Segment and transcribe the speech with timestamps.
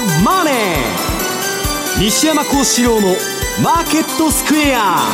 [0.00, 0.54] ザ・マネー」
[2.00, 5.12] 西山孝四郎の「マーケットスクエア」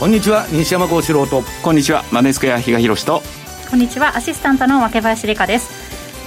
[0.00, 1.42] こんにちは西山孝四郎と。
[1.62, 3.22] こんにちはマネースクエア比嘉宏と。
[3.68, 5.70] こんにちはアシスタントの若林理香です。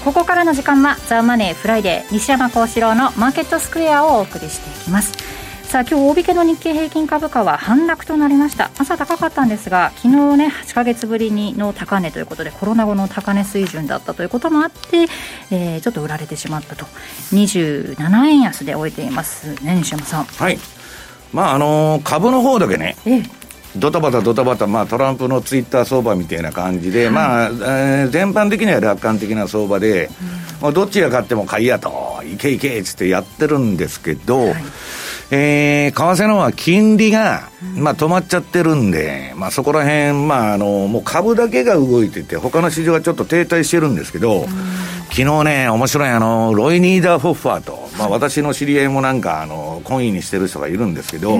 [0.04, 5.14] ここからの時間はザ・マネーフライデー西山孝四郎のマーケットスクエアをお送りしていきます
[5.72, 8.71] さあ今日大引けの日経平均株価は反落となりました。
[8.78, 15.07] 朝高かったんですが昨日ね8か月ぶりにの高値ということでコロナ後の高値水準だったということもあって、
[15.50, 16.84] えー、ちょっと売られてしまったと。
[17.32, 17.96] 27
[18.28, 20.24] 円安で終えていますね西山さん。
[20.26, 20.60] はい。
[21.32, 23.24] まああのー、株の方だけね、ええ。
[23.78, 30.12] ドタバタドタバタ、まあ、トランプのツイッター相場みたいな感じで、はい、まあ、えー、全般的には楽観的な相場で、うん、
[30.64, 34.64] まあ、どっちが勝っても買いやと、いけいけっつってやってるんですけど、はい
[35.34, 44.46] えー、為替の方は金利が、まあ、止まっちゃってるんで、まあ、そこら辺、まあ、あの、もう株だけが動いてて、他の市場はちょっと停滞してるんですけど、
[45.12, 51.38] 昨日ね、面白い、あの、ロイ・ニーダー・フォッファーと、まあ、私の知り合いもなんか、あの、懇意にしてる人がいるんですけど、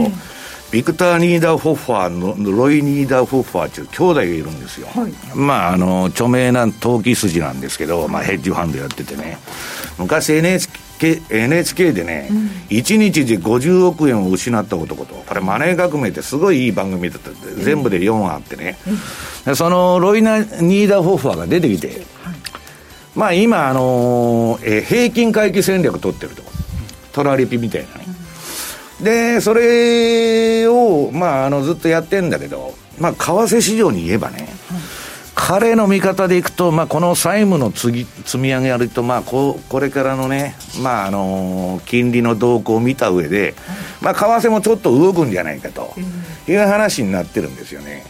[0.72, 9.38] ビクター・ニーダー・フォッファーのロイ・ニーダー・フォッファーという兄弟がいるんですよ、はい、まああの著名な投機筋なんですけど、まあ、ヘッジファンドやっててね。
[9.98, 12.38] 昔 NHK NHK でね、うん、
[12.70, 17.32] 1日で50億円を失った男と、これ、マネー革命ってすごいいい番組だった、
[17.64, 18.78] 全部で4話あってね、
[19.46, 21.98] うん、そのロイナ・ニーダー・ホッファーが出てきて、はい、
[23.16, 26.44] まあ今、あのー、えー、平均回帰戦略取ってると、
[27.14, 28.06] トラリピみたいなね。
[29.02, 34.48] で、それを、まあ、あのずっとやってんだけど、まあ、為替市場に言えばね、
[35.44, 38.06] 彼の見方でいくと、まあ、この債務の積
[38.38, 43.56] み上げやると、まあ、ここれからのね、まああのー、金利の動向を見た上で、
[44.02, 45.96] まあ、為替もちょっと動くんじゃないかと
[46.48, 48.04] いう話になってるんですよね。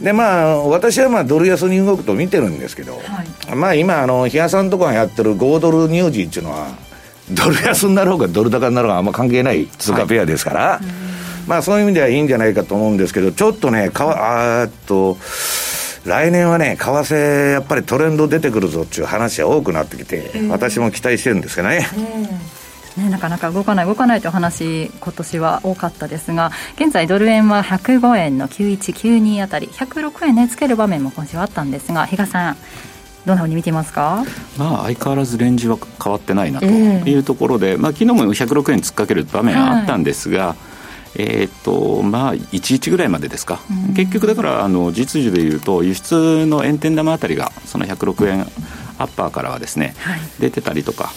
[0.00, 3.00] で、まあ、私はまあドル安に動くと見てるんですけど、は
[3.52, 6.68] い、まあ今、あの、比嘉さんとかがやってる5ドル乳児っていうのは、
[7.30, 15.18] ドル安になろうがドル高になろうがあんま関係ない通貨ペアですから、はい、まあそういう意味ではいいんじゃないかと思うんですけど、ちょっとね、かわ、あっと、
[16.08, 21.86] 来年はね、為替、やっぱりトレンド出てくるぞっていう話が多くなってきて、えー、私も期待してるんですけどね。
[22.96, 32.56] えー、ね、なかなか動かない、動かないという話、今年は多かったですが、現在、ドル円は105円の9192あたり、106円ね、つける場面も今週あったんですが、比嘉さん、
[33.26, 34.24] どんなふうに見ていますか、
[34.56, 40.77] まあ、相変わらずレンジは変わってないなというところで、えー、まあ昨日も106円突っかける場面はあったんですが、はい
[41.16, 48.42] えーとまあ、11ぐらいまでですか、うん、結局だからあの実需でいうと輸出の円天玉あたりがその106円
[48.98, 51.10] アッパーからはですね、はい、出てたりとか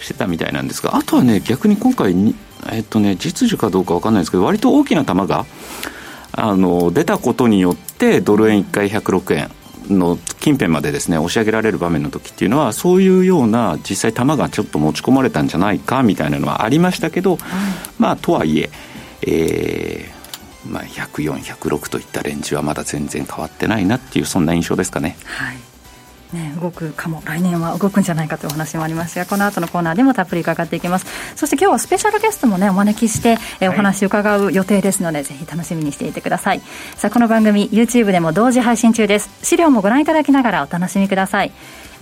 [0.00, 2.34] してたみたいなんですがあとはね逆に今回に、
[2.66, 5.46] えーとね、実需かどうか分かんないですけど割と大きな玉が
[6.32, 9.50] あの出たことによってドル円1回106円
[9.88, 17.38] の近辺までですね押し上げられる場面の時っていうのはそういうような実際玉がちょっと持ち込まれたんじゃないかみたいなのはありましたけど、
[17.98, 18.70] まあとはいえ
[19.22, 20.22] えー
[20.68, 25.16] まあ、104、106といったレンジはまだ全然変わってないなっていうそんな印象ですかね。
[25.24, 25.56] はい。
[26.32, 27.20] ね、動くかも。
[27.26, 31.06] 来年は動くんじゃないかというお話もありますがこの後のコーナーでもたっぷり伺っていきます。
[31.36, 36.62] そして今日はスペシャルゲストもねお招きして、えお話伺う予定ですので、ぜひ楽しみにしていてください。
[36.96, 39.30] さあこの番組 YouTube でも同時配信中です。
[39.42, 41.52] 資料もご覧いただきながらお楽しみください。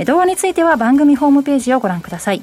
[0.05, 2.43] 動画については番組ホームページをご覧ください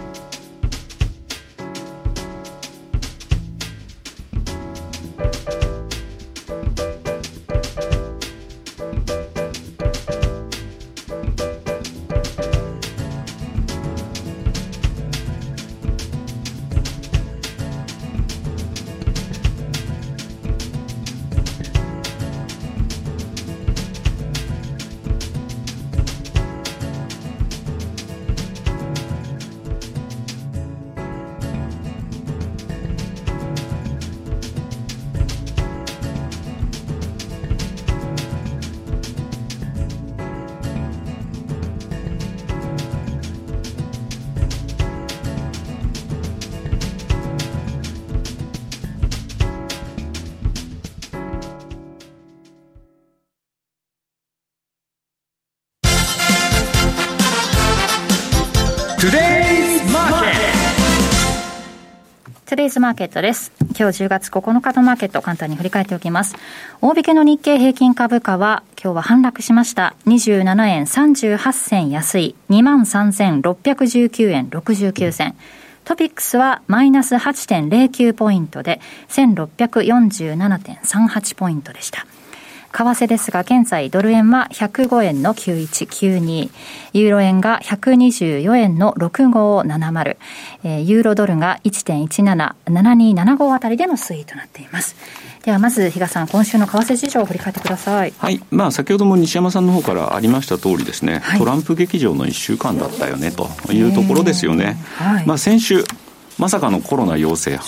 [62.51, 63.53] トゥデイズマーケットです。
[63.79, 66.35] 今日10月9日のマーケット、簡単に振り返っておきます。
[66.81, 69.95] 大引けの日経平均株価は、今日は反落しました。
[70.05, 75.33] 27円38銭安い、23,619円69銭。
[75.85, 82.05] トピックスはマイナス8.09ポイントで、1647.38ポイントでした。
[82.71, 86.49] 為替ですが、現在ドル円は105円の9192、
[86.93, 90.17] ユーロ円が124円の6570、
[90.63, 94.95] えー、ユーロドルが1.17、7275あたりでの推移となっています。
[95.43, 98.13] ではまず、比嘉さん、今週の為替事情を振り返ってください。
[98.17, 98.39] はい。
[98.51, 104.77] まあ、先ほども西山さんの方からありました通りですね、はい、トランプ劇場の1週間だったよね、というところですよね。
[104.97, 105.83] はい、まあ、先週、
[106.41, 107.59] まさかのコロナ陽性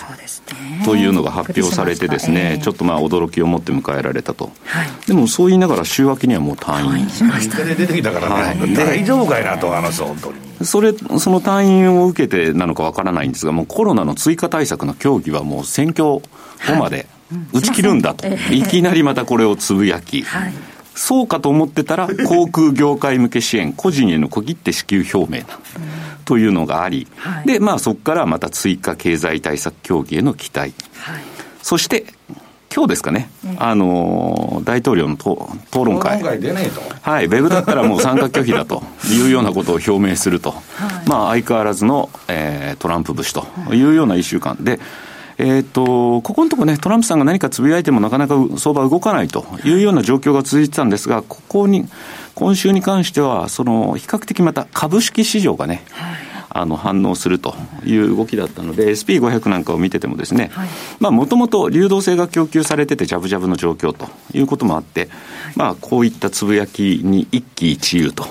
[0.84, 7.08] というのが発表されてですね、ちょっとまあ驚きを持って迎えられたと、はい、でもそう言いながら週明けにはもう退院。
[7.08, 7.64] しました。
[7.64, 9.46] 出てきたからね、はい、大丈夫かい。
[9.46, 16.22] なとあの人本当にそれその退院を受けてなのかわからないんですがもうコロナの追加対策の協議はもう選挙後
[16.80, 17.06] まで
[17.54, 20.54] 打ち切るんだと、いきなりまたこれをつぶやき、はい。
[20.96, 25.60] そうかと思ってたら、 航空業界向け支援、個人への小切手支給表明な、
[26.26, 30.74] というのがあり、はい、で、まあそこからまた追加経済対策協議への期待。
[30.96, 31.22] はい、
[31.62, 32.06] そして、
[32.74, 33.30] 今日ですかね、
[33.60, 38.82] あの大統領の討論会、はい、ウェブだったらもう参加拒否だと
[39.12, 43.46] いうようなことを表明すると、はい、まあ相変わらずの、えー、トランプ節と
[43.76, 44.58] いうような1週間。
[44.60, 44.80] で、
[45.38, 51.88] えーと、ここのところね、トランプさんが何かつぶやいてもなかなか相場動かないというような状況が続いてたんですが、ここに、
[52.36, 56.16] 今週に関しては、その比較的また株式市場がね、はい、
[56.50, 60.52] あの反応するという動きだったので、SP500 なんかを見ててもですね、
[61.00, 65.10] もともと流動性が供給されてて、じゃぶじゃぶの状況ということもあって、
[65.56, 68.26] まあ、こういったつぶやきに一喜一憂と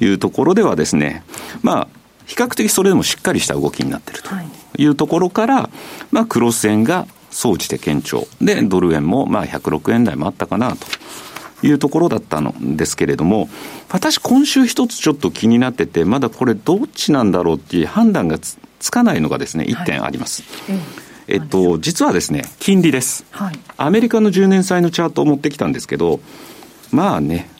[0.00, 1.24] いうところではですね、
[1.62, 1.88] まあ、
[2.26, 4.30] 比較的それでもしっかりした動きになっていると。
[4.30, 5.70] はいいうところから、
[6.10, 8.26] まあ、クロス円が総じて堅調。
[8.40, 10.86] で、ドル円もまあ106円台もあったかなと。
[11.62, 13.50] いうところだったのですけれども、
[13.90, 20.42] 私今週一つちょっと気になってて、まだこれどっちなんだろうっていう判断がつつかないのがですね、1点あります。
[20.42, 20.80] はい、
[21.28, 23.58] えっと、実はですね、金利です、はい。
[23.76, 26.20] アメリカの10年債のチャートを持ってきたんですけど、
[26.92, 27.50] まあね、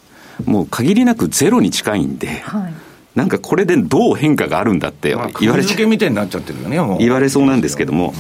[0.46, 2.74] もう限りなくゼロに近いんで、はい
[3.20, 8.14] なんかこれでどう変化があるんだって言われちみたいになっちゃってるよね、言われそうなんですけども、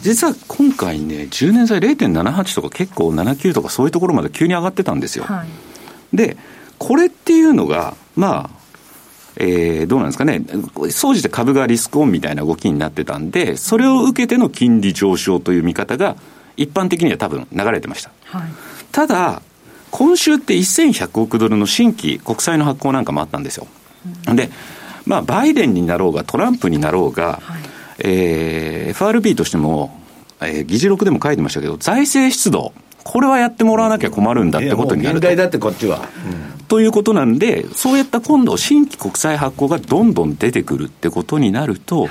[0.00, 5.24] 実は今回ね、10年債0.78とか結構79とかそういうところまで急に上がってたんですよ。
[5.24, 6.38] はい、で、
[6.78, 8.50] これっていうのが、まあ、
[9.36, 10.42] えー、どうなんですかね、
[10.88, 16.16] 総じて株がリスクオンみたいな動きになってたんで、それを受けての金利上昇という見方が、
[16.56, 18.10] 一般的には多分流れてました。
[18.24, 18.50] はい、
[18.90, 19.42] ただ、
[19.90, 23.66] 今週って1100億ドルの新規国債の発行なんかもあったんですよ。
[24.34, 24.50] で、
[25.06, 27.60] まあ、バイデンになろうが、トランプになろうが、はい、
[28.00, 30.00] えー、FRB としても、
[30.40, 32.72] えー、議事録でも書いてましたけど、財政出動、
[33.04, 35.36] これはやってもらわなきゃ困るんだってことになると。
[35.36, 36.08] だってこっちは、
[36.58, 42.10] うん、ということなんで、そういった今度、新規国債発行がどんどん出てくるってことになると、はい、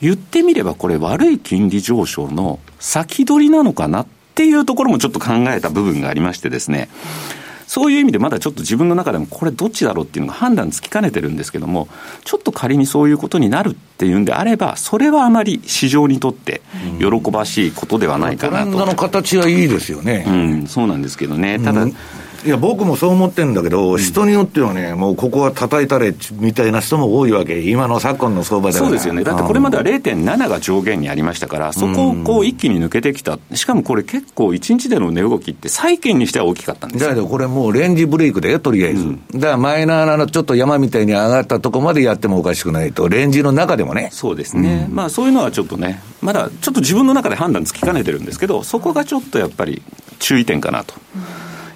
[0.00, 6.88] 言ってみればこれ、悪い金利上昇の先取りなのかなっていうところもちょっと考えた部分がありましてですね。
[7.36, 7.41] うん
[7.72, 11.88] そういう意味でまだちょっと自分の中でもこれどっちだろうっていうのが判断つきかねてるんですけども、
[12.22, 16.60] ちょっと仮にそういうことになるっていうんであれば、それはあまり市場にとって
[16.98, 18.64] 喜ばしいことではないかなと。
[18.64, 20.26] トレンドの形はいいですよね。
[20.28, 21.58] うん、そうなんですけどね。
[21.60, 21.96] ただ、うん
[22.44, 39.02] いや、僕もそう思ってるんだけど、人によってはね、もうここは叩いたれみたいな人も多いわけ、今の昨今の相場では、そうですよね、だってこれまでは0.7が上限にありましたから、そこをこう一気に抜けてきた、しかもこれ、結構、1日での値動きって、債券にしては大きかったんですだけどこれもうレンジブレイクだよ、とりあえず。
[39.02, 44.08] うん、だからマイナーなちょっと山みたいに上がったとこまでやってもおかしくないと、レンジの中でもね。
[44.10, 49.80] そうですね、うん、まあそういうのはちょっとね、まだちょっと自分の中で判断つきかねてるんですけど、そこがちょっとやっぱり
[50.18, 50.94] 注意点かなと。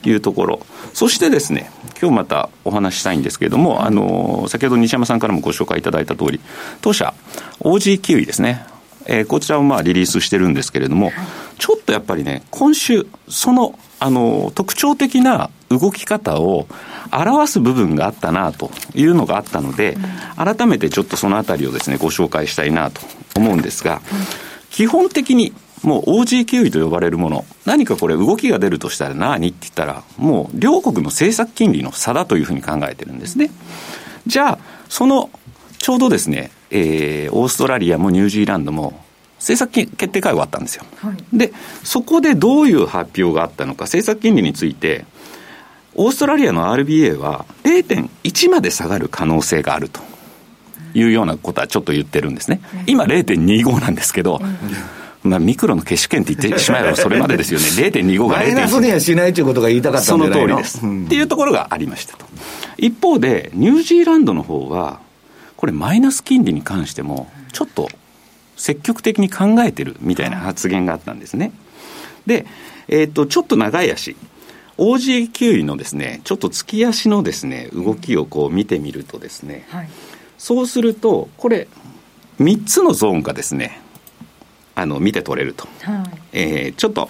[0.08, 0.66] いうところ。
[0.94, 1.70] そしてですね、
[2.00, 6.40] 今日またお話したいんですけれども、あの、先ほど西山さんからもご紹介いただいた通り、
[6.80, 7.14] 当社、
[7.60, 8.66] OG キウイですね。
[9.08, 11.12] えー、こちらをまあリリースしてるんですけれども、
[11.58, 16.66] ちょっとやっぱりね、今週、その、あの、特徴的な動き方を
[17.12, 19.96] 表す部分があったなというのがあったので、
[20.36, 23.00] 改めてちょっとそのあたりをですね、ご紹介したいなと
[23.36, 24.02] 思うんですが、
[24.70, 29.48] 基本的にもう OG キウイと呼ばれるもの、何かこれ動きが出るとしたら何？
[29.48, 33.50] って言ったら、もう両国の政策金利の差だというふうに考えてるんですね。
[34.26, 35.30] じゃあ、その、
[35.78, 39.00] ちょうどですね、えー、オーストラリアもニュージーランドも
[39.38, 40.84] 政策決定会合があったんですよ。
[40.96, 41.52] はい、で、
[41.84, 45.04] そこでどういう発表があったのか、政策金利について、
[45.94, 50.00] オーストラリアの RBA は0.1まで下がる可能性があると
[50.94, 52.60] いうようなことはちょっと言ってるんですね。
[52.86, 54.40] 今0.25なんですけど、
[55.26, 57.66] まあ、ミクロの消し券って言ってしまえばそれまでですよね。
[57.88, 58.44] 0.25が0.1。
[58.44, 60.48] マイナスにはしないということが言いたかったんじゃないの？
[60.48, 62.26] その通りです、うん、っていうところがありましたと。
[62.78, 65.00] 一方で、ニュージーランドの方は、
[65.56, 67.88] これマイナス金利に関しても、ちょっと
[68.56, 71.52] 積極的に考えてるみたいな発言があったんですね。
[72.26, 72.46] で、
[72.88, 74.16] えっ、ー、と、ちょっと長い足。
[74.78, 79.88] OG9 位のですね、ちょっと月足のですね、動きをこう見てみるとですね、はい、
[80.36, 81.68] そうすると、これ、
[82.40, 83.80] 3つのゾーンがですね、
[84.76, 87.08] あの見て取れると、はい、えー、ちょっと、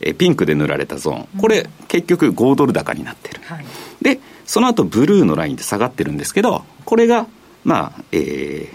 [0.00, 3.64] えピンクで塗られたゾーン、これ、結局5ドル高になってる、はい、
[4.02, 7.26] で、その後ブルーのラインで下がってるんですけど、これが、
[7.62, 8.68] まあ、えー、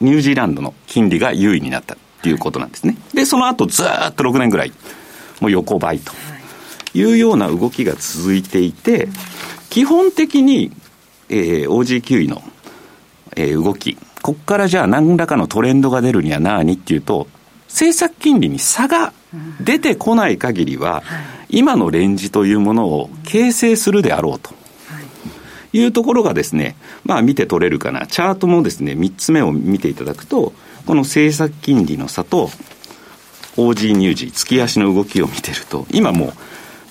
[0.00, 2.96] ニュージーランドの金利が優位になったっていうことなんですね。
[3.12, 4.72] で、その後ずっと6年ぐらい、
[5.40, 6.12] もう横ばいと。
[6.92, 9.08] いうような動きが続いていて、
[9.68, 10.72] 基本的に、
[11.28, 12.42] えー、OG9 位の、
[13.36, 17.26] えー、動き、ここからじゃあ何らかのトレンドが出るには何っていうと、
[17.68, 19.12] 政策金利に差が
[19.60, 21.02] 出てこない限りは、
[21.48, 24.58] 今のレンジというものを形成するであろうと。
[25.72, 26.74] いうところがですね、
[27.04, 28.06] まあ見て取れるかな。
[28.06, 30.52] チャートもですね、3つ目を見ていただくと、
[30.84, 32.50] この政策金利の差と、
[33.56, 36.32] OG 乳児、月足の動きを見てると、今もう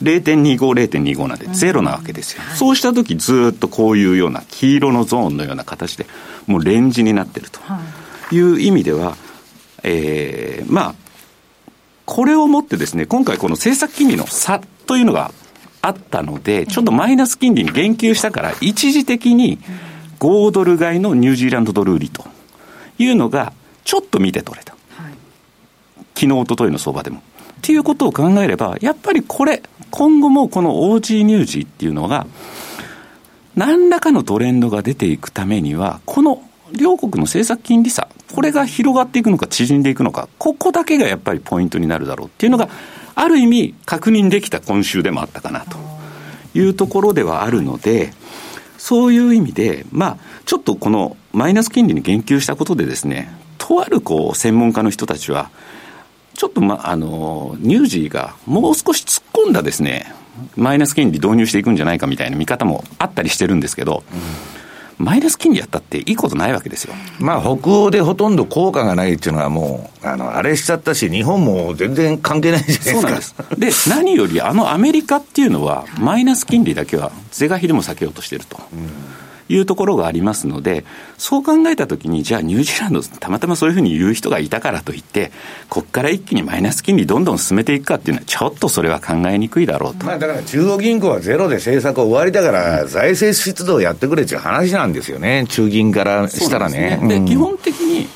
[0.03, 2.41] 0.25、0.25なんでゼロなわけですよ。
[2.41, 6.05] うんはい、そうしたときずっとこういうような黄色のゾーンのような形で、
[6.47, 7.59] もうレンジになってると
[8.33, 9.15] いう意味では、
[9.83, 10.95] えー、まあ、
[12.05, 15.31] これをもってですね、今回この政策金利の差というのが
[15.81, 19.59] あったので、ちょっとマイナス金利に言及したから、一時的に
[20.19, 22.25] 5ドル買いのニュージーランドドル売りと
[22.97, 23.53] いうのが、
[23.83, 24.75] ちょっと見て取れた。
[26.15, 27.19] 昨日、おとといの相場でも。
[27.19, 27.21] っ
[27.61, 29.61] ていうことを考えれば、やっぱりこれ、
[29.91, 32.27] 今後もこの OG ニュージっていうのが、
[33.55, 36.41] 何らかのトレンドが出ていくためには、この
[36.72, 42.69] 両国の政策金利差、これが広がっていくのか縮んでいくのか、ここだけがやっぱりポイントになるだろうっていうのが、
[43.15, 45.89] ある意味確認できた今週でもあったかなと。
[46.53, 48.13] いうところではあるので、
[48.77, 55.51] そういう意味で、まあ、ちょっとこのマイナス金利に言及したことでですね、とあるこう専門家の人たちは、
[56.39, 60.13] ちょっと、ま、あの、ニュージーがもう少し突っ込んだですね、
[60.55, 64.03] マイナス金利導入していくんじゃないかみたいな見方もあったりしてるんですけど、
[64.98, 66.93] うん、マイナス金利やったっていいことないわけですよ。
[67.19, 72.93] まあ、北欧でほとんど効果がないっていうのはもう、あの、あれしちゃったし、日本も全然関係ないじゃないですか。
[72.93, 73.89] そうなんです。
[73.89, 78.58] で、何よりあのアメリカっていうのは、マイナス金利だけは是が非でも避けようとしてると。
[78.72, 79.18] うん
[79.49, 80.85] いうところがありますので、
[81.17, 85.31] そう考えたときに、じゃあニュージーランド、たまたまそういうふうに言う人がいたからといって、
[85.69, 90.05] ここから一気にマイナス金利どんどん進めていくかっていうのは、ちょっとそれは考えにくいだろうと。
[90.05, 96.99] まあだから中央銀行はゼロで政策終わりだから、財政出動やってくれっていう話なんですよね、中銀からしたらね。
[97.01, 98.07] で、ねうん、基本的に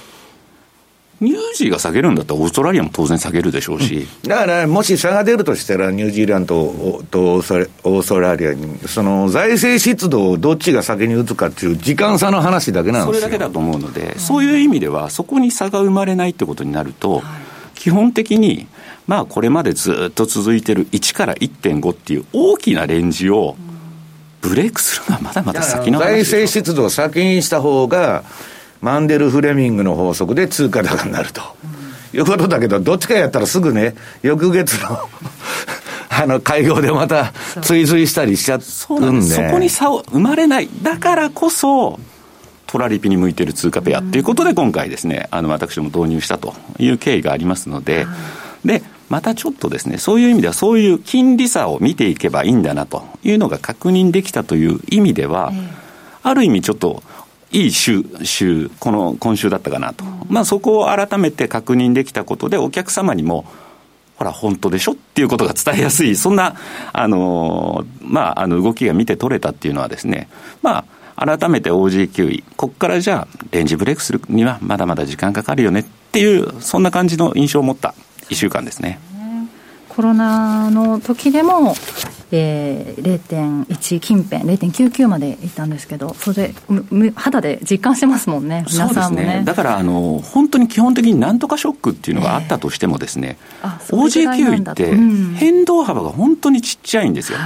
[1.23, 13.21] ニュージーが下げるんだったら、オーストラリアも当然下げるでしょうし、うん、だから、もし差が出るとしたら、ニュージーランドとオーストラリアに、その財政出動をどっちが先に打つかっていう時間差の話だけなんですよ。
[13.21, 17.23] それだけだと思うので、そういう意味では、そこに差が生まれないってことになると、
[17.75, 18.67] 基本的に、
[19.07, 23.57] まあ、これまでずっと続いてる1から1.5っていう大きなレンジを
[24.41, 28.23] ブレイクするのはまだまだ先の話財政出動を先にした方が、
[28.83, 31.41] マンデル・フレミングの法則で通貨高になると、
[32.13, 34.99] うん、いうことだけど、どっちかやったらすぐね、翌月の
[36.11, 39.35] あの会合でまた追随したりしちゃうんで。
[39.35, 41.97] そこに差を生まれない、だからこそ、
[42.67, 48.05] トラリピに向いてる通貨ペアっていうことで、今回ですね、あの私も導入したという経緯がありますので、
[48.65, 55.53] で、またちょっとですね、そういう意味では、そういう金利差を見ていけばいいんだなというのが確認できたという意味では、
[56.21, 57.01] ある意味ちょっと
[57.53, 63.45] いい週、週、この今週だったかなと、まあ、そこを改めて確認できたことで、お客様にも、
[64.15, 66.55] ほら、本当でしょっていうことが伝えやすい、そんな、
[66.91, 70.29] あのまあ、あの動きが見て取れたっていうのはですね、
[70.63, 77.93] まあ、改めて OG9 位、ここからじゃあ、レンジブレイクするにはまだまだ時間かかるよねっていう、そんな感じの印象を持った
[78.29, 78.99] 1週間ですね。
[79.95, 81.75] コロナの時でも、
[82.31, 89.39] えー、0.1近辺、0.99までいったんですけど、それで肌で実感してますもんね、皆さんもね。
[89.39, 94.95] ねだからあの、本当に基本的になんとかショックっていうのがあったとしてもですね、えー、OJ9 って
[95.37, 97.37] 変動幅が本当にちっちゃいんですよ。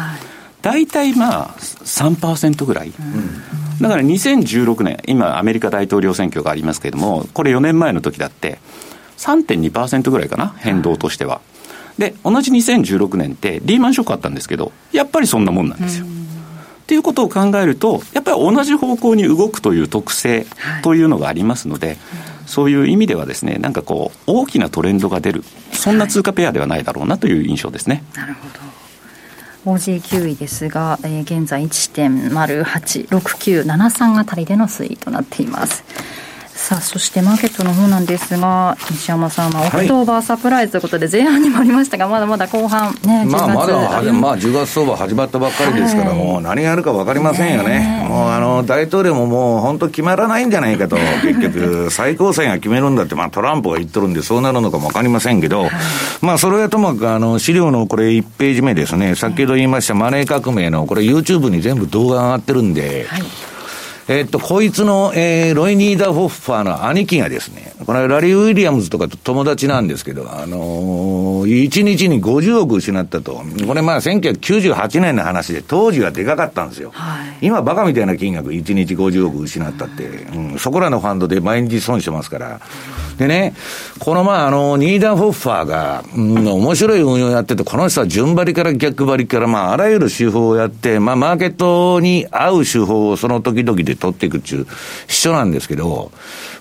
[0.62, 2.94] 大体まあ3%ぐらい。
[3.82, 8.60] だから2016年、今、アメリカ大統領選挙がありますけれども、これ4年前の時だって、
[9.18, 11.42] 3.2%ぐらいかな、変動としては。
[11.98, 16.06] で、同じ2016年ってリーマンショックあったんですけど、やっぱりそんなもんなんですよ。
[16.06, 16.10] っ
[16.88, 20.46] ていうことを考えると、やっぱり同じ方向に動くという特性
[20.84, 21.98] というのがありますので、はい、
[22.46, 28.06] そういう意味ではですね、なんかこう、大きなトレンドが出る、そんな通貨ペアではないだろうなという印象ですね。
[28.16, 28.56] なるほど。
[29.74, 35.84] OG9 位ですが、えー、現在1.086973あたりでの推移となっています。
[36.58, 48.06] さあそしてマーケットの方なんですが西山さんはオクトーバーサプライズということで、前半にもありましたがまだまだ後半ねまあまだまあ10月相場始まったばっかりですから、はい、もう何があるか分かりませんよね。
[48.10, 55.72] もうあの大統領ももう本当決まらないんじゃないかと結局最高裁が決めるんだってまあトランプが言っとるんでそうなるのかも分かりませんけど、はい、
[56.22, 59.16] まあそれはともかくあの資料のこれ1ページ目ですね。
[59.16, 63.22] 先ほど言いましたマネー革命のこれ YouTube に全部動画が上がってるんで、はい
[64.10, 73.44] えっと、こいつの、えー、ロイ・ニーダー・ホッファーの兄貴がですね、これラリー・ウィリアムズとかと友達なんですけど、あのー、1日に50億失ったと。
[73.68, 76.92] これまあ1998年の話で、当時はでかかったんですよ。
[76.94, 82.62] はい、今バカみたいな金額、1日50億失ったって、うん、そこらのファンドで毎日損してますから。
[83.18, 83.54] でね、
[84.00, 94.68] このまあ、の、ニーダー・ホッファーが、うん、面白い運用やってて、この人は順張りから逆張りから、まあ、あらゆる手法をやって、まあ、マーケットに合う手法をその時々で取っていくっていう、
[95.08, 96.12] 一緒なんですけど、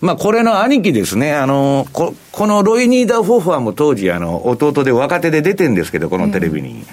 [0.01, 6.71] まあ、これの兄貴ですね、あの、ここのロイ・ニーダー・フォッファーも当時、あの、弟で若手で出てるんですけど、このテレビに。
[6.71, 6.87] うん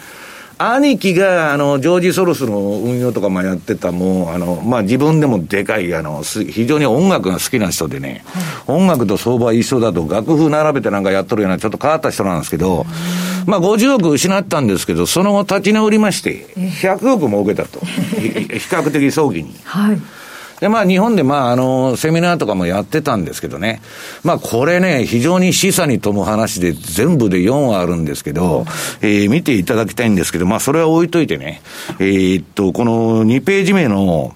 [0.71, 8.23] 兄貴が、あの、ジョージ・ソロスの運用とかもやってた、もう、あの、まあ、自分でもでかい、あの、非常に音楽が好きな人でね、
[8.67, 12.85] 音楽と相場一緒だと楽譜並べてなんかやっとるような、ちょっと変わった人なんですけど、
[13.45, 17.79] まあ、50億失ったんですけど、その後立ち直りまして、100億儲けたと。
[18.15, 18.27] 比
[18.69, 19.53] 較的早期に。
[19.63, 19.97] はい。
[20.63, 23.81] で、まあ、日本で、まあ、あの、セミナーとかもやってたんですけどね。
[24.23, 28.63] まあ、これね、非常に示唆に富む話で、全部で4話あるんですけど、
[29.01, 31.61] えー、見ていただきたいんですけど、まあ、それは置いといてね。
[31.99, 34.33] えー、っと、この2ページ目の、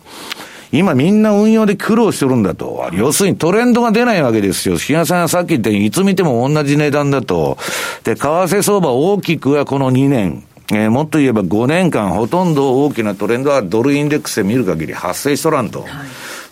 [0.73, 2.89] 今みんな運用で苦労してるんだと。
[2.91, 4.75] 要するにトレンドが出ないわけですよ。
[4.75, 7.57] 日嘉さんがさっき言ったように、いつ見ても同じ値段だと。
[8.03, 10.43] で、為替相場大きくはこの2年。
[10.69, 15.83] えー、もっと言えば5年間ほとんど大きなトレンドはドルインデックスで見る限り発生しとらんと。
[15.83, 15.89] はい、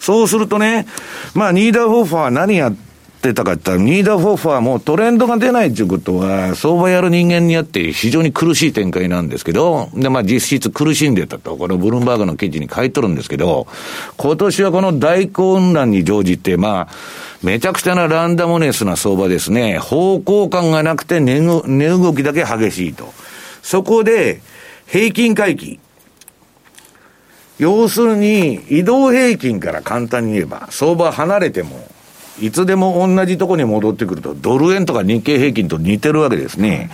[0.05, 0.85] そうするとね、
[1.33, 2.75] まあ、ニーダーフォーファー何やっ
[3.23, 13.65] てたかって言ったら、ニーダーフォーファーもトレンドが出ないっていうことは、相場やる人間にあって非常に苦しい展開なんですけど、で、まあ実質苦しんでたと、これブルームバーグの記事に書いとるんですけど、
[14.17, 16.87] 今年はこの大混乱に乗じて、まあ、
[17.41, 19.79] めちゃくちゃなランダムネスな相場ですね。
[19.79, 23.11] 方向感がなくて値動きだけ激しいと。
[23.63, 24.39] そこで、
[24.85, 25.79] 平均回帰。
[27.57, 31.87] 要するに、移動平均から簡単に言えば、相場離れても、
[32.41, 36.89] いつでも同じとこに戻ってくると、ドル円とか日経平均と似てるわけですね。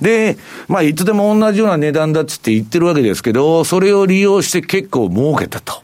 [0.00, 0.36] で、
[0.68, 5.82] まあ、いつでも同じような値段だっつって言ってるわけですけど、それを利用して結構儲けたと。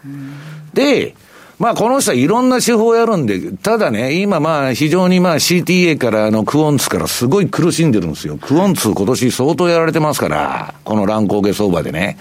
[0.75, 1.15] で、
[1.59, 8.39] まあこの人はいろんな手法をやるんで、ただね、今まあ非常にまあ CTA からあのクオンツからすごい苦しんでるんですよ。
[8.41, 12.17] クオンツ今年相当やられてますから、この乱高下相場でね。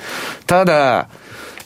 [0.48, 1.08] ただ、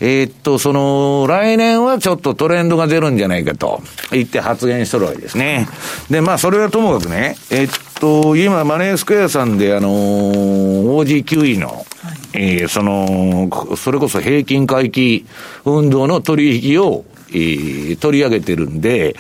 [0.02, 5.68] えー、っと、その、来年はちょっとトレンドが出るんじゃないかと言って発言しとるわけですね。
[6.10, 11.86] で、まあ、それはともかくね、えー、っと、今、マネースクエアさんで、あのー、OG9 位の、はい、
[12.34, 15.28] えー、その、それこそ平均回帰
[15.66, 19.16] 運動の取引を、えー、取り上げてるんで、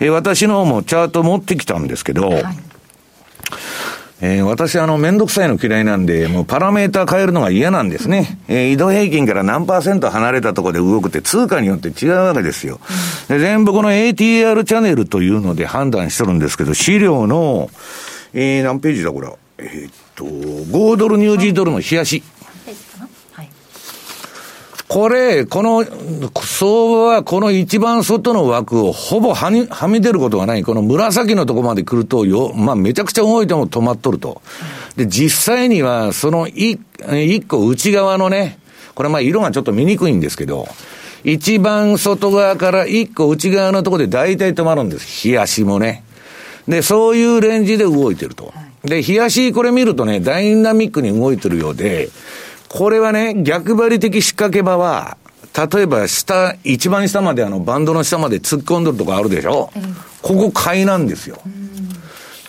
[0.00, 2.44] えー、私の方もチャート持ってきたんですけど、はい
[4.24, 8.38] えー、私、あの、めんどくさいの嫌いなんで、もうパラメータ変えるのが嫌なんですね。
[8.46, 12.78] えー、移動平均から何パーセント離れたところで動くって通貨によって違うわけですよ。
[13.26, 17.68] で全部この ATR チャンネルというので判断してるんですけど、資料の、
[18.32, 19.28] えー、何ページだこれ。
[19.58, 22.22] えー、っと、5ドル、ニュージードルの冷やし。
[24.92, 30.62] これ、この、相場はこの一番外の枠をほぼはみはみ出ることがない。
[30.64, 34.42] この紫のとこまで来ると、よ、まあめちゃくちゃ動いても止まっとると。
[34.94, 36.78] で、実際には、その一
[37.48, 38.58] 個内側のね、
[38.94, 40.68] これまあ色がちょっと見にくいんですけど、
[41.24, 45.26] 一番外側から一個内側のところで大体止まるんです。
[45.26, 46.04] 冷やしもね。
[46.68, 48.52] で、そういうレンジで動いてると。
[48.84, 52.10] で、冷やしこれ見るとね、ダイナミックに動いてるようで、
[52.72, 55.18] これはね、逆張り的仕掛け場は、
[55.74, 61.38] 例えば下、一番下まであのバンドの下まで突っ込んでるとこあるでしょ、うん、ここ買いなんですよ。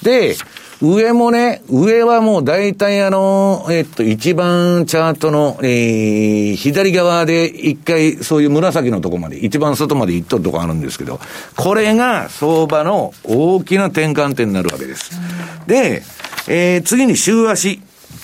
[0.02, 0.38] で、
[0.82, 11.20] 上もね、上はもう大体あの、えっと、一番チャートの、えー、左側で一回そういう紫のとこまで、一番外まで行っとるとこあるんですけど、
[11.58, 15.20] これが相場の大きな転換点になるわけです。
[15.68, 16.02] で、
[16.48, 17.82] えー、次に週足。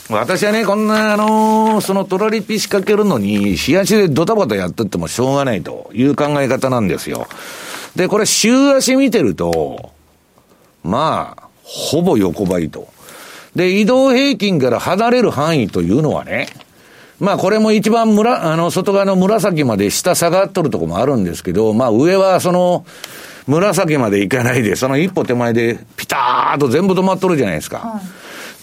[0.09, 7.27] 私はね、こんな、あのー、そのトラリピ仕掛けるのに、冷やしでドタバタやってってもしょうがないという考え方なんですよ。
[7.95, 9.91] で、これ週足見てると、
[10.83, 12.87] まあ、ほぼ横ばいと。
[13.55, 16.47] で、移動平均から離れる範囲というのはね、
[17.19, 22.85] まあこれも一番村、あの、外側の紫まで下下がっとるとこもあるんですけど、まあ上はその、
[23.45, 27.79] 紫まで行かないで、その一歩手前でピターと全部止まっとるじゃないですか。
[27.79, 28.01] はい、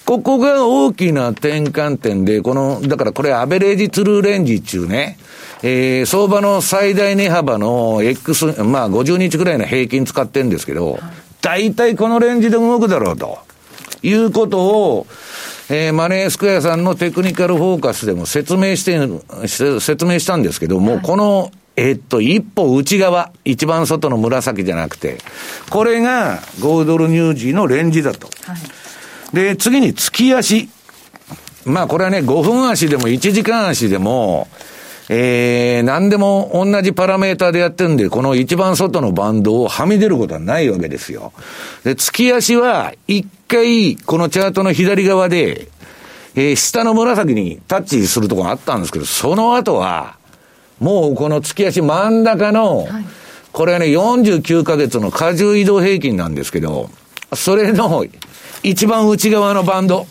[0.06, 5.18] ここが大きな転換点で、この、だからこれアベレージトゥルーレンジっていうね、
[5.62, 10.98] えー、相場の最大値幅の X、まあ50日ぐらいの平均使ってるんですけど、
[11.42, 13.46] 大体このレンジで動くだろうと。
[14.02, 15.06] いうことを、
[15.68, 18.98] えー、マネースクエアさんのテクニカルフォーカスでも説明して、
[19.80, 25.18] 説明したんですけども、はい、この、えっと、一歩内側、一番外の紫じゃなくて、
[25.70, 28.28] これが5ドルニュージーのレンジだと。
[28.44, 28.56] はい、
[29.32, 30.68] で、次に月足。
[31.64, 34.48] まあこれはね、5分足でも1時間足でも、
[35.08, 41.32] えー、何でも同じパラメーターでやってるんで、この一番外のバンドをはみ出ることはないわけですよ。
[41.84, 45.68] で、月足は、一回、このチャートの左側で、
[46.34, 50.16] えー、下の紫にタッチするところがあったんですけど、その後は、
[50.80, 53.04] もうこの月足真ん中の、はい、
[53.52, 56.90] これはね、49ヶ月の荷重移動平均なんですけど、
[57.32, 58.04] それの
[58.62, 60.06] 一番内側のバンド、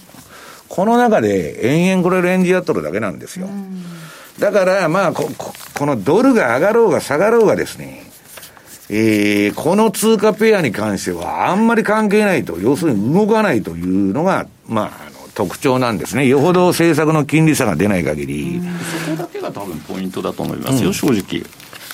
[0.69, 3.47] この中で延々これレンジやっとるだけなんですよ。
[4.39, 5.29] だから、まあこ、
[5.73, 8.03] このドルが上がろうが下がろうがですね、
[8.89, 16.27] えー、この通貨ペアに関してはあんまり関係ないと、要するに動かないというのが、まあ、あの特徴なんですね。
[16.27, 18.61] よほど政策の金利差が出ない限り。
[19.05, 21.43] そこだけが多分ポイントだと思いますよ、うん、正直。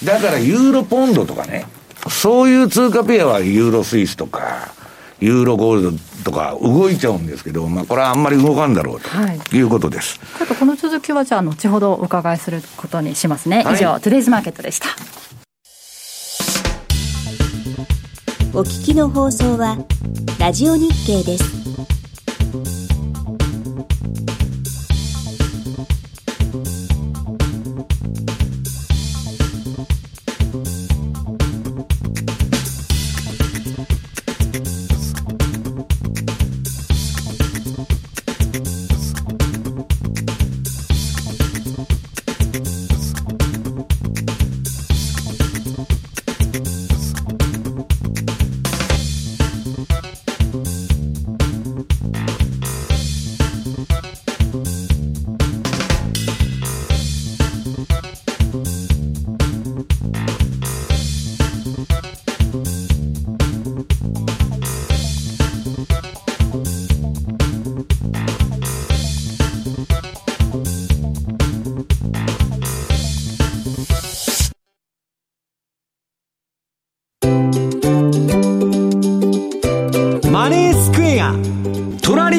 [0.03, 1.65] だからユーロポンドとかね、
[2.09, 4.73] そういう通貨ペアはユーロスイスとか、
[5.21, 10.19] ユーロゴールドとか動いちゃうんですけど、まあ、これはあんまり動かんだろうということです。
[10.37, 13.63] ちょっとこの続きは、じゃあ、後ほどお伺いすることにしますね。
[13.71, 14.87] 以上、はい、トゥデイズマーケットでした。
[18.53, 19.77] お聞きの放送は、
[20.39, 22.00] ラジオ日経です。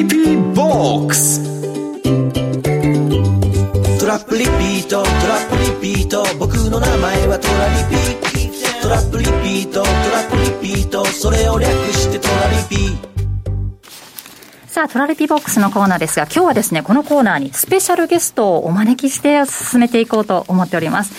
[0.03, 1.41] PP Box.
[3.99, 12.97] トラップリピートトラップリピート僕の名前はトラリピトラップリピートトラップリピートそれを略してトラリピ
[14.67, 21.13] さあ、トラリピボックスのコーナーですが、今日はですね、このコーナーにスペシャルゲストをお招きして進めていこうと思っております。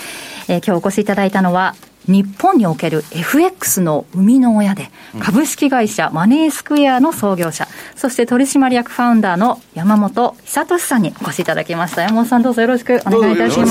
[0.48, 1.74] えー、今日お越しいただいたのは、
[2.06, 4.90] 日本における FX の生みの親で、
[5.20, 12.02] 株式会社マネースクエアの創業者、そして取締役ファウンダーの山本久俊さんにお越しいただきました。
[12.02, 13.66] 山本さんどうぞよろしくお願いいたしま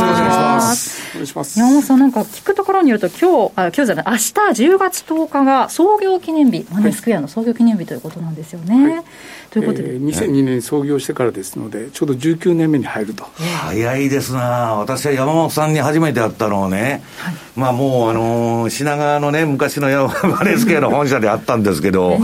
[0.62, 1.12] す。
[1.12, 1.60] お願いします。
[1.60, 8.96] 山本さんなんか聞くところによると今日、あ、今日じゃない、明日10月10日が創業記念日、マネースクエアの創業記念日ということなんですよね。
[8.96, 9.04] はい
[9.54, 13.26] ということで、えー、2002年創業してからですので、ちょうど19年目に入ると。
[13.36, 22.18] 早いですな、私は山本さんに初めて会ったのをね、はい、まあもう、あのー、品川のね、昔の山マレースケアの本社であったんですけど、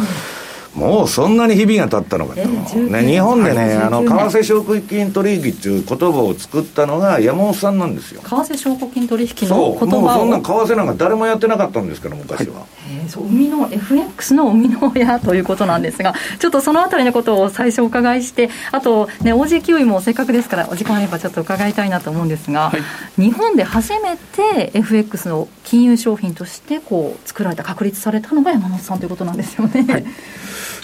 [0.75, 8.21] もうそんなに日々が経ったのかと、ね、日本でね、あの為替証拠金取引っていう言葉を作ったのが山本さんなんですよ。
[8.21, 12.59] 為替証拠金取引の言葉をもうそんな為替なんか誰もやってなかったんですから昔は。
[12.59, 12.65] はい、
[13.01, 22.77] えー、そう生みの FX の生みの親ということなんですが、ちょっとそのあたりのことを最初お伺いして、あとね OG キウイもせっかくですからお時間あればちょっと伺いたいなと思うんですが、は
[23.17, 29.85] い、日本で初めて FX の金融商品としてこう作られた確立されたのが山本さんということなんですよね。
[29.91, 30.05] はい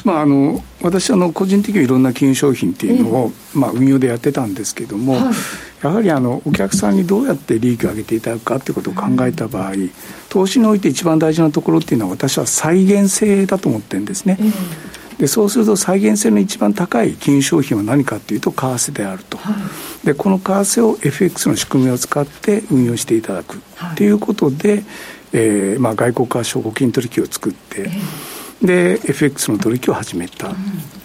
[0.04, 5.34] まあ、あの私あの個人的にいろんな金融商品っていうのを、えー、まあ、運用でやってたんですけども、はい、
[5.84, 9.91] やはりあのお客さんにどうやって利益を上げていただくかということを考えた場合、うん、
[10.30, 14.38] 投資において一番大事なところっていうのは私は再現性だと思ってるんですね。
[14.39, 19.54] えー、でそうすると再現性の一番高い金融商品は何かというと為替であると、は
[20.04, 23.62] い、でこの為替を FX の仕組みを使って運用していただく
[23.95, 24.84] ということで、
[25.34, 28.35] えーまあ、外国為替証拠金取引を作って、えー
[28.65, 30.54] で FX の取引を始めた、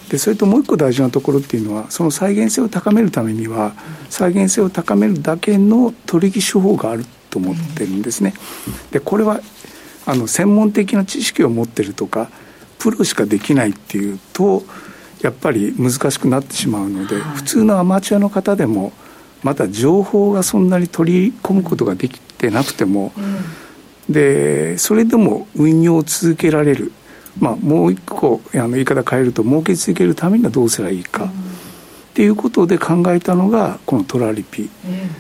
[0.08, 3.74] でそれともう一個大事なところっていうのはその再現性を高めるためには
[4.08, 8.34] 再現性を高めるだけの取引手法があると思ってるんですね。
[8.90, 9.40] でこれは
[10.06, 12.30] あの専門的な知識を持ってるとか
[12.78, 14.64] プロしかできないっていうと
[15.22, 18.92] やっぱり難しくなってしまうので、はい、普通のアマチュアの方でも
[19.42, 26.92] まだ情報がそんなに取り込むことができてなくても、うん、でそれでも運用を続けられる、
[27.40, 31.24] まあ、もう一個あの言い方変えると儲け続けるためにはどうすればいいか。
[31.24, 31.31] うん。
[31.31, 31.33] っ
[32.12, 34.68] ていうことで考えたのがこのトラリピ、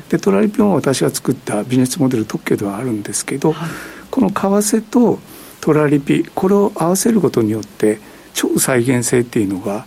[0.08, 3.70] でトラリピも私が作ったビジネスモデル特許ではあるんですけど、はい、
[4.10, 5.18] この為替と
[5.60, 8.00] トラリピこれを合わせることによって
[8.34, 9.86] 超再現性っていうのが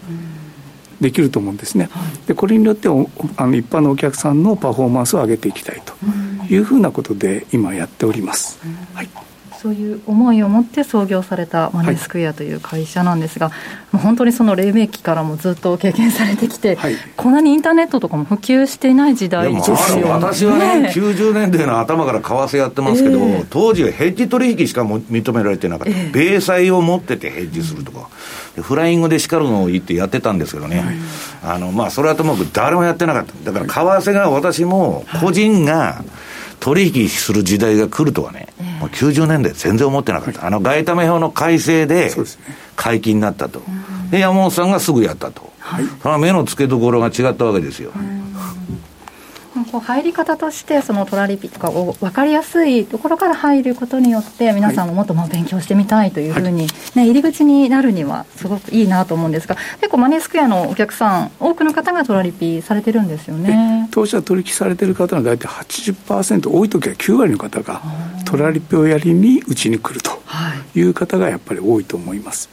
[1.02, 1.90] できると思うんですね。
[2.26, 5.94] でこれによってあの一般のお客さんのパフォーマンスを上げていきたいと
[6.52, 8.60] いうふうなことで今やっております。
[8.94, 9.10] はい
[9.64, 28.10] そういう思いを持って創業されたマネースクエアという会社なんですが、はい、もう本当にその黎明期からもずっと経験されてきて、はい、こんなにインターネットとかも普及していない時代ですよ、ね、私はね、90年代の頭から為替やってますけど、えー、当時はヘッジ取引しかも認められてなかった、えー、米債を持っててヘッジするとか、
[28.62, 36.04] フライングで叱るのを言ってやってたんですけどね、はい、あのまあ、それはともかく誰もやってなかった、だから為替が私も個人が
[36.64, 38.48] 取引する時代が来るとはね、
[38.80, 40.48] もう90年代全然思ってなかった。
[40.48, 42.10] あの外為表の改正で
[42.78, 43.62] 解禁になったと。
[44.10, 45.52] で、山本さんがすぐやったと。
[45.60, 47.92] はい、その目の付けどころが違ったわけですよ。
[49.74, 63.90] こう入り方としてそのトラリピとかを分かりやすいところから入ることによって皆さんももっとも勉強してみたいというふうに、ね、入り口になるにはすごくいいなと思うんですが結構マネースクエアのお客さん多くの方がトラリピされてるんですよね。
[63.90, 67.82] 当社取引されてる方の大体80%多い時は9割の方が
[68.26, 70.12] トラリピをやりにうちに来ると
[70.76, 70.82] い。
[70.82, 72.48] う方がやっぱり多いと思います。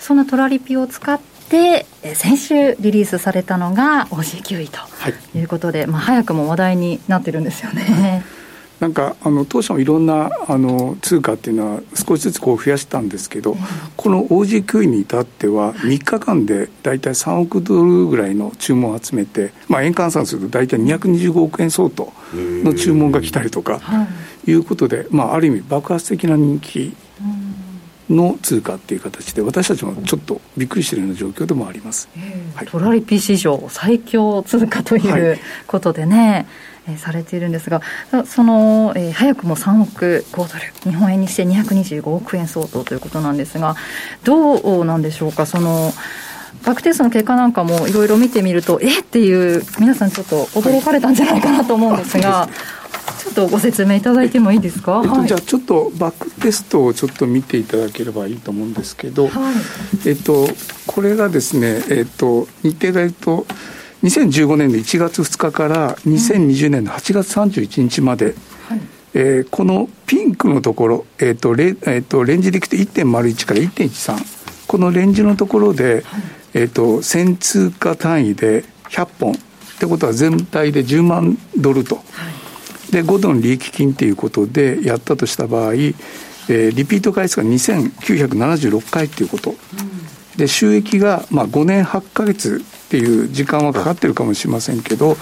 [0.00, 1.18] そんなトラリピを使っ
[1.50, 4.80] で先週リリースされたのが OG9 位と
[5.38, 5.42] い。
[5.42, 8.24] うことで、はい、まあ、早くも話題になってるんですよね。
[8.80, 13.56] なんかあの当社もいろんなあの通貨っていうのは少しずつこう増やしたんですけど、
[13.96, 23.80] この OG9 位に至っては3日間で大体3億ドルぐらいの注文を集めて、まあ、円換算すると大体225億円相当の注文が来たりとか
[24.46, 26.94] いうことで、まあ、ある意味爆発的な人気
[28.10, 32.08] の通貨っていう形で私たちもちょっとびっくりしているような状況でもあります、
[32.54, 36.46] はい、トラリピ史上最強通貨ということでね、
[36.86, 37.80] はい、えー、されているんですが
[38.26, 43.74] その、えー、早くも3億5ドル日本円にして225億円相当ということなんですが
[44.24, 45.46] どうなんでしょうか？
[45.46, 45.92] その
[46.64, 52.83] バックテストの結果なんかもいろいろ見てみるとえっていう皆さんちょっと驚かれたんじゃないかなと思うんですが、ちょ
[53.34, 60.46] っとご説明いただいてもいいですか、えっと、じゃあちょっとバックテストをちょっと見ていただければいいと思うんですけど、はい、えっと、
[60.86, 63.46] これがですね、えっと、日程でと
[64.04, 68.34] 2015年の1月2日から2020年の8月31日まで、はい、
[69.14, 76.22] えー、このピンクのところ、えっとレえっと、レンジでいくと1.01から1.13このレンジのところで、はい、
[76.54, 79.32] えっと、1000通貨単位で100本。
[79.32, 81.96] ってことは全体で10万ドルと。
[81.96, 82.43] はい
[82.94, 89.56] で5度の利益金ということでやったとした場合、えー、リピート回数が2976回ということ、うん、
[90.36, 95.16] で収益がまあ5年8か月っていう時間はかかってるかもしれませんけど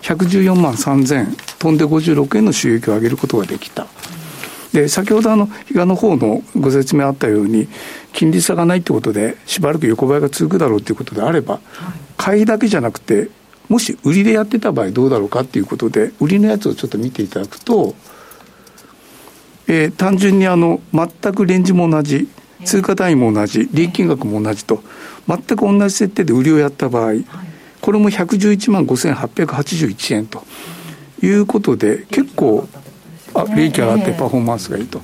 [0.00, 3.86] 114万3000飛んで56円の収益を上げることができた。
[4.72, 7.68] で先ほどあの比嘉の方のご説明あったように
[8.12, 11.60] 金利差がないってことでしばらく横ばいが続くだろうということであれば、
[12.16, 13.30] 買いだけじゃなくて
[13.70, 17.94] もし売りでやってた場合どうだろうかっていうことで売りのやつをちょっと見ていただくと、
[19.68, 22.28] えー、単純にあの全くレンジも同じ
[22.64, 24.82] 通貨単位も同じ利益金額も同じと
[25.28, 27.12] 全く同じ設定で売りをやった場合
[27.80, 30.42] これも111万5881円と
[31.22, 32.68] いうことで結構
[33.32, 35.00] あ利益が上がってパフォーマンスがいいと、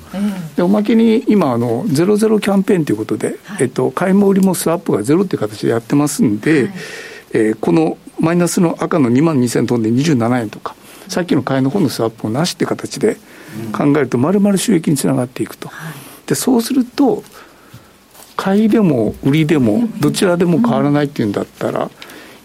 [0.56, 6.72] でおまけに今あのゼロゼロキャンペーンということで、えっと、買いも売りもスワップがゼロっていう形でやってますんで、
[7.32, 10.74] えー、このマイナスの赤の2万2000トンで27円とか、
[11.08, 13.16] さっきの買いの方のスワップをなしって形で
[13.72, 15.70] 考えると、まるまる収益につながっていくと。
[16.26, 17.22] で、そうすると、
[18.36, 21.90] 買いでも売りでも、どちらでも変わらないっていうんだったら、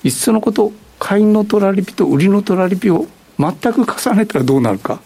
[0.04, 3.08] いっそのこと、買いのトラリピと売りのトラリピを
[3.40, 5.02] 全く重ねたらどうなるか。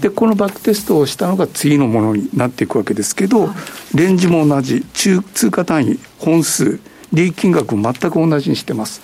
[0.00, 3.50] でこのバックテストをしたのが次のものになっていくわけですけど、
[3.94, 4.84] レンジも同じ。
[4.94, 6.80] 中通貨単位本数
[7.12, 9.02] 利益金額も全く同じにしてます、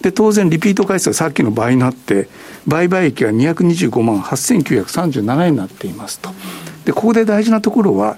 [0.00, 2.28] で当然リピート回数はさっきの倍になって
[2.66, 6.30] 売買益は225万8937円になっていますと。
[6.84, 8.16] でここで大事なところは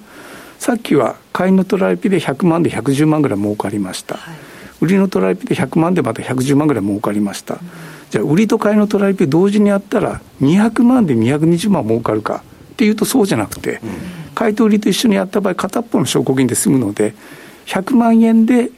[0.58, 4.34] さっきは買いのトラリピで100万で110万ぐらい儲かりました、はい、
[4.80, 7.60] 売りのトラリピで100万でまた110万ぐらい儲かりました、うん、
[8.10, 12.44] じゃあ売りと買いのトラリピ同時にやったら200万で220万儲かるか。
[12.72, 13.90] っていうとそうじゃなくて、うん、
[14.34, 17.14] 買いと売りと一緒にやった場合片っぽの証拠金で済むので
[17.66, 18.70] 100万円で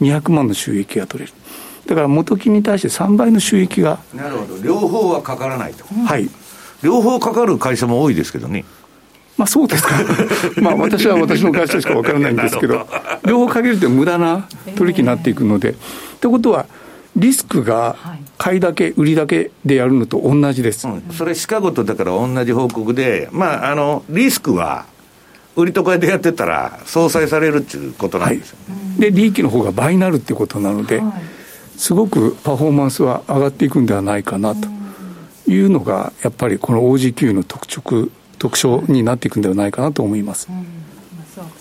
[0.00, 1.34] 200万の収益が取れる
[1.86, 4.62] だから元金に対して3倍の収益がなるほど。
[4.62, 6.28] 両方はかからないと、はい。
[6.82, 8.64] 両方かかる会社も多いですけどね。
[9.36, 9.94] まあそうですか。
[10.62, 12.86] まあ私は私の会社しか分からないんですけど
[13.26, 15.74] 両方かけると無駄な取引になっていくので、っ
[16.20, 16.66] てことは
[17.16, 17.96] リスクが
[18.38, 24.86] 買いだけ、売りだけでやるのと同じです、うん、それ、シカゴとだから同じ報告で、まあ、あのリスクは
[25.56, 31.12] 売りとかでやってたら、相殺されるっていうことなんですよ、はい、で利益の方が倍になるっていうことなので、はい、
[31.76, 34.68] すごくパフォーマンスは上がっていくんではないかなと
[35.46, 40.48] いうのが、やっぱりこの OG9 の特徴特徴になっていくんではないかなと思います。
[40.50, 40.84] うん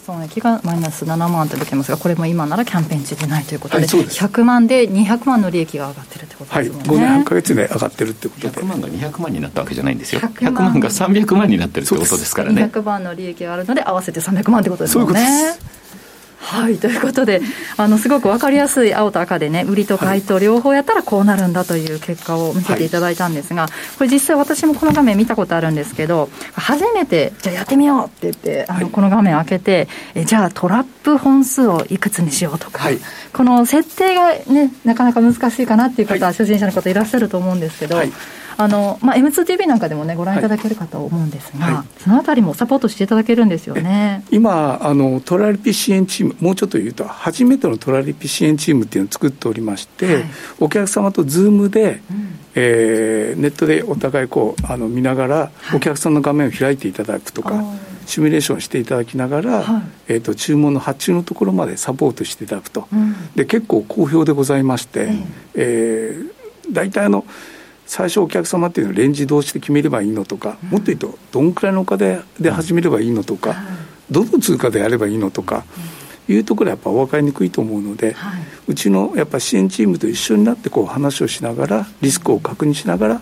[0.05, 6.77] 損益がマイナス7万と出てますが、これも今ならキャンペーン中でないということで、はい、で100万で200万の利益が上がってるってことですね。
[6.77, 8.61] はい、5年半か月で上がってるってことで。
[8.61, 10.21] 100万が200万になったわけじゃないんですよ。
[10.21, 12.63] 100万 ,100 万が300万になってるってことですからね。
[12.65, 15.19] 200万の利益があるので、合わせて300万ってことですもんね。
[15.19, 15.82] そういうことです。
[16.43, 17.41] はいということで、
[17.77, 32.99] あのすごく分かりやすい青と赤でね、売りと買いと両方やったらこうなるんだという結果を見せていただいたんですが、これ、実際、私もこの画面見たことあるんですけど、初めて、じゃあやってみようって言って、あのこの画面開けて、えじゃあトラップ本数をいくつにしようとか、はい、
[33.31, 38.11] この設定がね、なかなか難しいかなっていう方は、初心者の方いらっしゃると思うんですけど、はい
[38.57, 44.23] あの、まあ、M2TV なんかでもね、ご覧いただけるかと思うんですが、はい、そのあたりもサポートしていただけるんですよね。
[44.31, 50.23] 今あの、トラリピ支援チーム、もうちょっと言うと、初めてのトラリピ支援チームっていうのを作っておりまして、はい、
[50.59, 57.63] お客様と Zoom で、うん、えー、ネットでお互いこうあの見ながら、お客さんの画面を開いていただくとか、
[58.05, 65.23] シミュレーションしていただきながら、はい、えーと、注文の発注のところまでサポートしていただくと、うん、で結構好評でございまして、えー、
[65.55, 67.25] えー、大体あの、
[67.85, 73.55] 最初お客様っていうのはレンジ同士で決めればいいのとか、もっと言うとどんくらいのお金で始めればいいのとか、
[74.09, 75.65] どの通貨でやればいいのとか、
[76.27, 83.21] いうところはやっぱ分かりにくいと思うので、はい、うちのやっぱ支援チームと一緒になってこう話をしながらリスクを確認しながら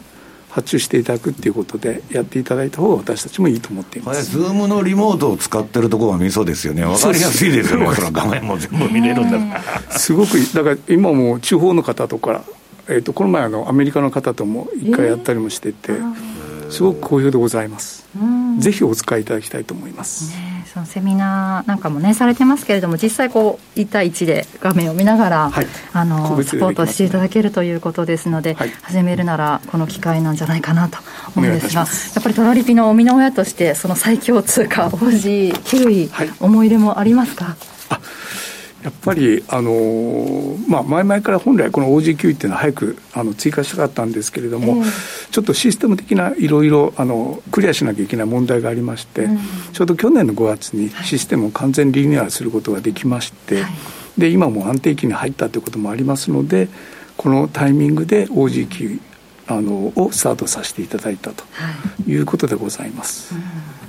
[0.50, 4.32] 発注していただくっていうことでやっていただいた方が私たちもいいと思っています。
[4.32, 6.84] ズームのリモートを使ってるところがミソですよね。
[6.84, 7.88] 分かりやすいですよね。
[8.12, 9.98] 画面も全部見れるんだから。
[9.98, 12.44] すごくだから今も地方の方とか
[12.92, 18.06] えーと、この前あのアメリカの方とも一回やったりもしてて、えー、すごく好評でございます、
[18.60, 30.98] ぜひお使いいただきたいと思います、ね、そのセミナーなんかもねされてますけれども実際こう1対1で画面を見ながら、はい、あのサポートしていただけるということですので、はい、始めるならこの機会なんじゃないかなと
[31.36, 31.88] 思うんですがや
[32.20, 37.56] っぱりトラリピの生みの親としてその最強通貨 OG9 位、はい、思い入れもありますか？
[38.84, 49.40] やっぱり、あのまあ、前々から本来、この OG9 っていうのは早くあの追加したかったんですけれども、えー、ちょっとシステム的ないろいろあのクリアしなきゃいけない問題がありまして、うん、
[49.72, 53.72] ちょうど去年の5月にシステムを完全リニューアルすることができまして、はい、
[54.18, 56.68] で今も安定期に入ったということもありますので、
[57.18, 59.00] このタイミングで OG9
[59.48, 61.44] あのをスタートさせていただいたと
[62.08, 62.16] い。
[62.16, 63.34] うことでございます。
[63.34, 63.81] はいうん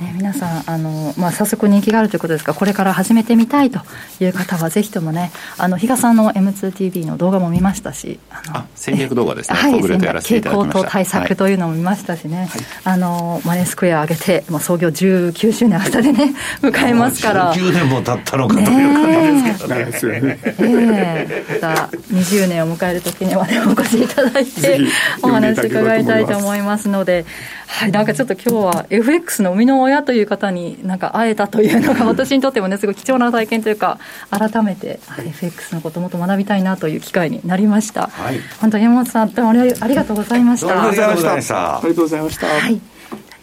[0.00, 3.80] ね、皆さんあの、まあ、早速人気があるということですがこれから始めてみたいと
[4.18, 12.48] いう方はぜひともねあの比嘉さんの M2TV の動画も見ましたしあの戦略動画ですね、はい、傾向と対策というのも見ましたしね、はい、
[12.84, 17.54] あのマネースクエア上げて、まあ、創業19周年明日でね 迎えますから。
[17.54, 20.88] 19年も経ったのかという感じですけどね。
[20.90, 24.80] ねまた20年を迎える時にはねお越しいただいて
[25.22, 27.24] お話伺いたいと思いますので
[27.66, 33.98] はいなんかちょっと今日は FX の生みの親という方になんか会えたというのが私にとってもねすごい貴重な体験というか
[34.30, 39.54] 改めて FX のこともっと学びたいなという機会になりました、はい、本当山本さんどうもあ
[39.86, 40.88] りがとうございました。
[40.88, 41.78] ありがとうございました。
[41.78, 42.46] ありがとうございました。
[42.46, 42.60] はい。
[42.60, 42.80] という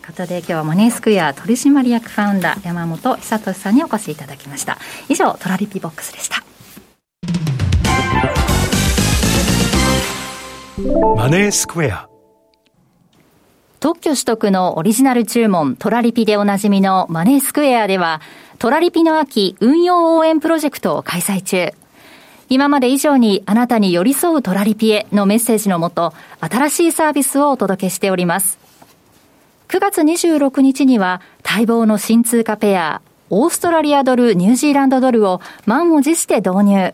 [0.08, 4.78] ことで今日はマネースクエア取締役ファウンダー山本久俊さんにお越しいただきました。
[5.10, 6.44] 以上トラリピボックスでした。
[11.16, 12.11] マネースクエア
[13.82, 18.22] 特許取得のオリジナル注文トラリピでおなじみのマネースクエアでは、
[18.60, 21.74] トラリピの秋運用応援プロジェクトを開催中。
[22.48, 28.60] 今まで以上にあなたに寄り添うトラリピへのメッセージのもと、新しいサービスをお届けしております。
[29.70, 33.02] 9月26日には待望の新通貨ペア、
[33.32, 36.94] オーストラリアドル、ニュージーランドドルを満を持して導入。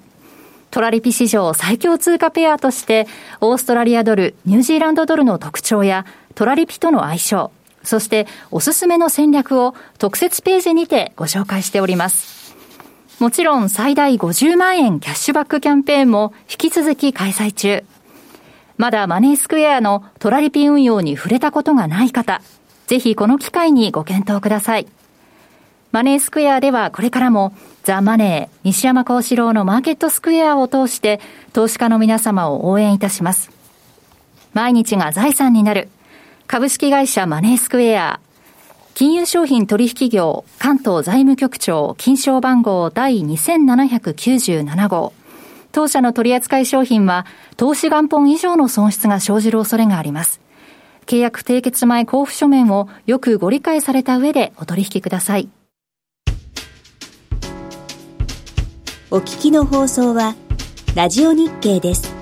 [0.77, 3.07] トラリピ史上最強通貨ペアとして、
[3.41, 6.05] オーストラリアドル、ニュージーランドドルの特徴や
[6.35, 7.49] トラリピとの相性、
[7.81, 12.55] そしておすすめの戦略を特設ページにてご紹介しております。
[13.17, 17.83] もちろん最大50万円キャッシュバックキャンペーンも引き続き開催中。
[18.77, 22.39] まだマネースクエアのトラリピ運用に触れたことがない方、
[22.85, 24.85] ぜひこの機会にご検討ください。
[25.91, 31.19] マネースクエアではこれからもザ・マネー、西山幸四郎のマーケットスクエアを通して
[31.53, 33.51] 投資家の皆様を応援いたします。
[34.53, 35.89] 毎日が財産になる
[36.47, 38.19] 株式会社マネースクエア
[38.95, 45.13] 金融商品取引業関東財務局長金賞番号第2797号
[45.71, 47.27] 当社の取扱い商品は
[47.57, 50.41] 投資元本以上の損失が生じる恐れがあります。
[51.05, 55.49] 契約締結前交付書面をよくご理解された上でお取引ください。
[59.09, 60.35] お聞きの放送は、
[60.93, 62.16] ラジオ日経です。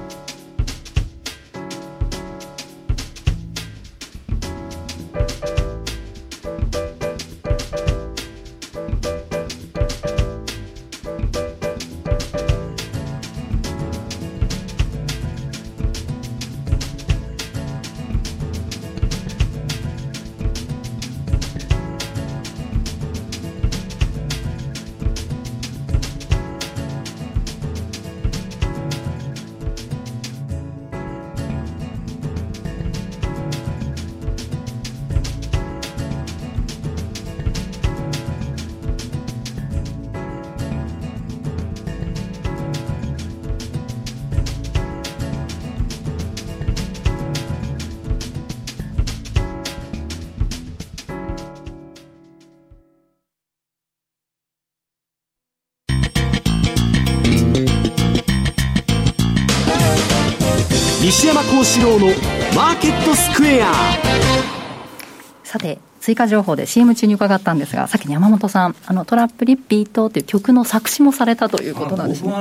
[61.52, 62.08] 幸四郎の
[62.56, 63.72] マーケットスクエア
[65.44, 72.32] さて追加情報で CM 中に伺ったんですが、さっき山本さん、あのトラップリッピートっていう曲の作詞もされたということなんですね。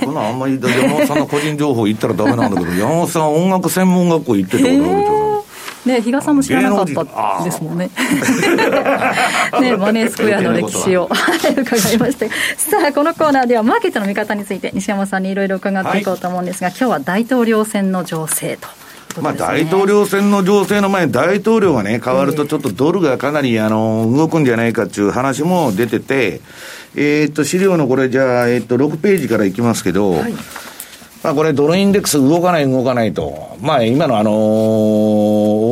[0.00, 5.31] 僕はあんまり山本さんの個人情報言ったらだめなんだけど、山本さん音楽専門学校行ってたことあるじゃない。
[5.84, 7.90] ね、比嘉さんも知らなかったですもんね。
[9.60, 12.28] ね、マネースクエアの歴史を 伺いまして。
[12.56, 18.68] さあ、このコーナーではマーケットの見方について西山さんにいろいろ伺っていこうと思うんですが、はい、今日は大統領選の情勢と。
[19.20, 26.40] まあ、大統領選の情勢の前に大統領がね、変わるとちょっとドルがかなり、あの、動くんじゃないかっていう話も出てて、
[26.96, 30.34] えっと、資料のこれじゃあ、えっと、6ページからいきますけど、はい
[31.22, 33.56] まあこれドルインデックス動かない動かないと。
[33.60, 34.34] まあ今のあのー、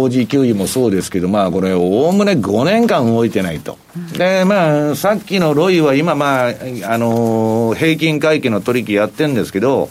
[0.08, 3.76] OG 給油もそうですけど、まあこれおおむね5年間動いてないと。
[4.16, 6.52] で、まあさっきのロイは今まあ、あ
[6.98, 9.90] のー、平均回帰の取引やってんですけど、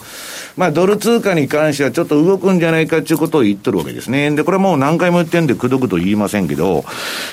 [0.55, 4.31] まあドル通貨に関してはちょっと動くんじゃないかっていうことを言ってるわけですね。
[4.31, 6.85] で、これもう何回も言ってんでくどくと言いませんけど、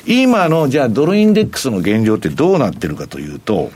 [0.05, 3.71] 今のじゃあドルインデックスの現状ってどうなってるかというと、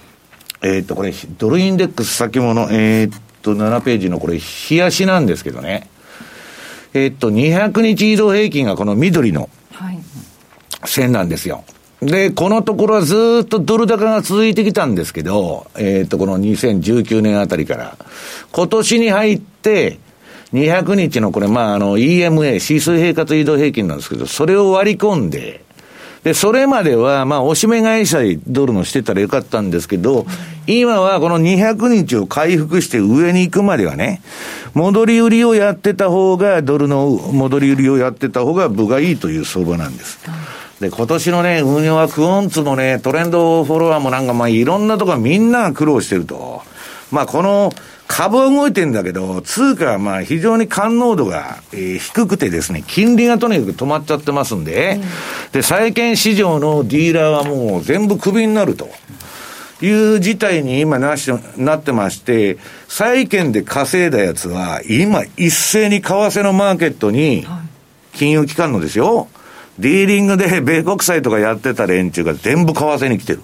[0.63, 5.89] えっ、ー、と、これ、ドルインデックス先物、えっ、ー、と、7ページのこれ、冷やしなんですけどね。
[6.95, 9.49] えっと、200日移動平均がこの緑の
[10.85, 11.65] 線なんですよ。
[12.03, 17.97] で、このところはずっとドル高が続いてきたんですけど、えっと、この2019年あたりから。
[18.53, 19.99] 今年に入って、
[20.53, 25.63] 200日のこれ、まあ、あの、EMA、指数平滑移動平均なんですけど、それを割り込んで、
[26.25, 30.27] で、それまでは、まあ、おしめ買いさえドルのしてたらよかったんですけど、
[30.67, 34.21] 今はこの200日を回復して上に行くまではね、
[34.75, 40.19] 戻り売りをやってた方が、ドルの戻り売りをやってた方が部がいいという相場なんです。
[40.81, 46.63] で、今年のね、運用はクオンツもね、トレンドフォロワーもなんかまあいろんなところみんな苦労してると。
[47.11, 47.73] まあこの、
[48.11, 58.91] 株は動いてんだけど、通貨はまあ非常に感濃度が、えー、低くてですね、金利がとにかく止まっちゃってますんで、うん、で、債券市場のディーラーはもう全部クビになると。
[59.83, 67.47] いう事態に今なし、なってまして、債券で稼いだやつは、今一斉に為替のマーケットに、
[68.13, 69.29] 金融機関のですよ、
[69.79, 73.41] ディーリングで米国債とかやってた連中が全部為替に来てる。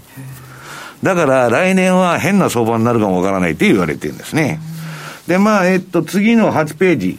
[1.07, 4.59] だから来年は変な相場になるかもわからないって言われてるんですね。
[5.29, 7.19] で、まあ、えっと、次の8ページ。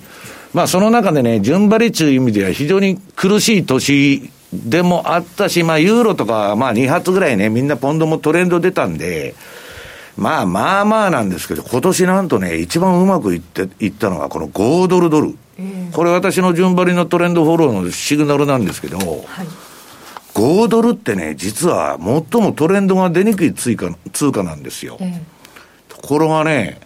[0.53, 9.35] まあ、その中でね、順張りという意味では非常に苦しい年でもあったし、まあ、ユーロとか、まあ、2発ぐらいね、みんなポンドもトレンド出たんで、
[10.17, 15.37] まあまあまあなんですけど、今年なんとね、一番うまくいって、いったのがこの5ドルドル。
[15.93, 19.66] これ私の順張りのトレンドフォローのシグナルなんですけど、はい
[20.37, 24.99] 5ドルってね、実は最もトレンドが出にくい通貨通貨なんですよ。
[25.89, 26.79] ところがね、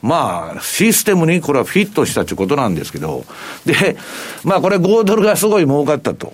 [0.00, 3.24] まあ、システムにこれはフィットしたってことなんですけど、
[3.66, 3.96] で、
[4.44, 6.32] まあこれ5ドルがすごい儲かったと。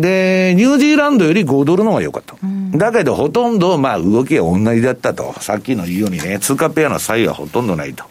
[0.00, 2.36] で、ニュージーランドより5ドルの方が良かった。
[2.42, 5.34] うん、だけど、ほとんど、まあ、動きは同じだったと。
[5.40, 8.04] さっきの言うようにね、通貨ペアの差異はほとんどないと。
[8.04, 8.08] は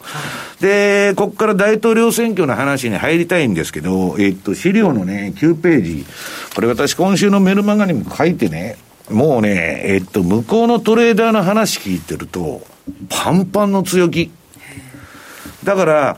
[0.60, 6.06] い、で、ここから大統領選挙の話に入りたいんですけど、えっと、資料のね、9ページ。
[6.54, 8.76] これ私今週のメルマガにも書いてね、
[9.10, 12.66] もうね、えっと、向こうのトレーダーの話聞いてると、
[13.08, 14.30] パンパンの強気。
[15.64, 16.16] だから、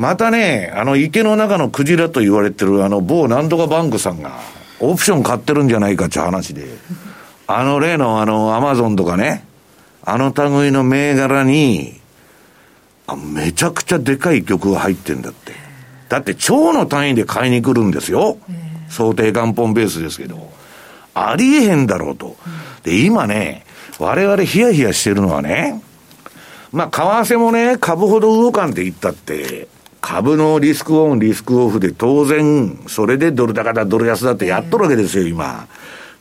[0.00, 4.40] またね、あの池の中のクジラと言われてるあの某なんとかバンクさんが、
[4.80, 6.66] オプション買ってるんじゃないかっていう話で、
[7.46, 9.44] あの例のあのアマゾンとかね、
[10.02, 12.00] あの類の銘柄に、
[13.06, 15.52] あめちゃくちゃでかい曲が入ってんだって。
[16.08, 18.38] だって超の単位で買いに来るんですよ。
[18.88, 20.50] 想定元本ベースですけど。
[21.14, 22.36] ありえへんだろうと。
[22.82, 23.64] で、今ね、
[23.98, 25.82] 我々ヒヤヒヤしてるのはね、
[26.72, 29.68] まあ、為替もね、株ほど動かんって言ったって、
[30.00, 35.66] 株のリスクオン、リスクオフで当然、それでドル高だ、ドル安だってやっとるわけですよ、今。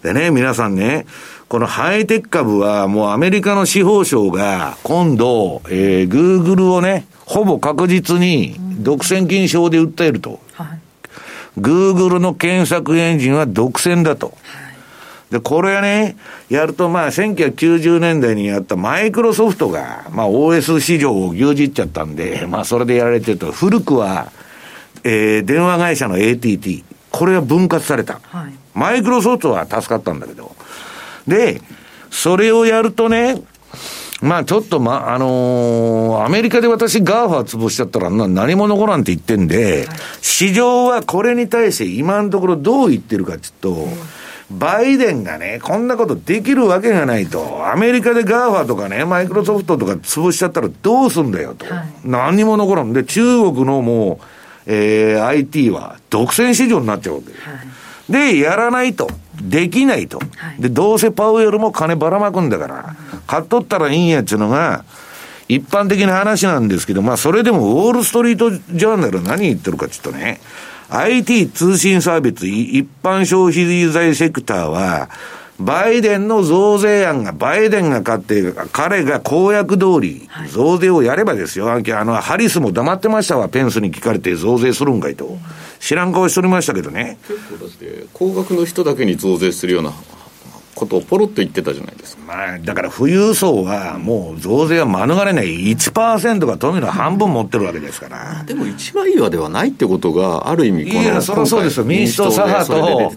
[0.03, 1.05] でね、皆さんね、
[1.47, 10.39] このハイテク株はもうアメリカの司法省が今度、えー、グーグルをね、ほぼ確実に独占禁止法で訴えると。
[11.57, 14.33] グーグルの検索エンジンは独占だと。
[14.43, 14.68] はい
[15.31, 16.17] で、これはね、
[16.49, 24.31] やるとまあ1990年代にやったマイクロソフトが、まあ OS 市場を牛耳っちゃったんで、まあそれでやられてると、古くは、
[25.03, 28.19] えー、電話会社の AT&T、これは分割された。
[28.23, 30.55] はい、マイクロソフトは助かったんだけど。
[31.27, 31.61] で、
[32.09, 33.39] それをやるとね、
[34.21, 43.93] まあちょっとま、あのー、アメリカで私 GAFA 潰しちゃったら何も残らんって言ってんで、はい、市場はこれに対して今のところどう言ってるかっていうと、うん
[44.51, 47.71] バイデンがね、こんなことできるわけがないと。
[47.71, 51.71] アメリカで GAFA とかね、マイクロソフトとか潰しちゃったらどうすんだよと。
[51.71, 52.91] はい、何にも残らん。
[52.91, 54.25] で、中国のもう、
[54.65, 57.31] えー、IT は独占市場になっちゃうわけ。
[58.11, 59.09] はい、で、やらないと。
[59.41, 60.17] できないと。
[60.17, 60.25] は
[60.57, 62.95] い、で、どうせパウエルも金ばらまくんだから、
[63.27, 64.83] 買っとったらいいんやっちゅうのが、
[65.47, 70.39] 一般的な話なんですけど、まあ、それでもウォールストリートジャーナル何言ってるかちょっとね、
[70.89, 75.09] IT 通信サービス一般消費財セクターは、
[75.59, 85.37] バイデンの増税案が、バイデンが勝って、彼が公約通り、増税をやればですよ、あの、ハリスも黙ってましたわ、ペンスに聞かれて増税するんかいと。
[85.79, 87.17] 知らん顔しておりましたけどね。
[87.27, 89.93] 結構だって、高額の人だけに増税するような
[90.79, 92.23] ことをポロッと言ってたじゃないですか。
[92.25, 98.43] まあ、だから富裕層はもう増税は免れない1%が富の半分持ってるわけですから。
[98.45, 101.85] でも一枚岩ではないってことが、ある意味この、いや、そりゃそうですよ。
[101.85, 102.65] 民主党左派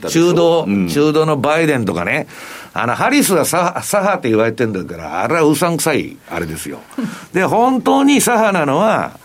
[0.03, 2.27] と中道、うん、中道のバイデンとかね、
[2.75, 6.81] あの、ハリスが左左派って言われてるんだから、あれはうさんくさい、あれですよ。
[7.33, 9.19] で、本当に左派なのは、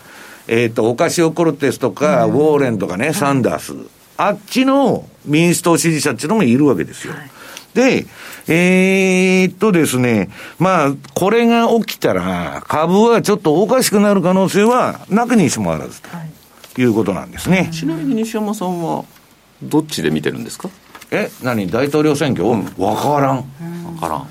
[0.46, 3.74] えっ、ー、と、オカシオ・コルテスとか、ウォーレンとかね、サンダース。
[4.16, 7.12] あっちの民主党支持者っていうのもいるわけですよ。
[7.12, 7.30] はい
[7.74, 8.06] で、
[8.48, 16.00] えー、っとですね、まあ、これが起きたら、株はちょっとおかしくなる可能性はなくにしもあらず
[16.74, 17.70] ということなんですね。
[17.72, 19.04] ちなみに西山さんは、
[19.62, 20.70] どっちで見てるんですか？
[21.10, 21.70] え、何？
[21.70, 23.42] 大統領選挙、うん、分からん。
[23.84, 24.28] 分からん。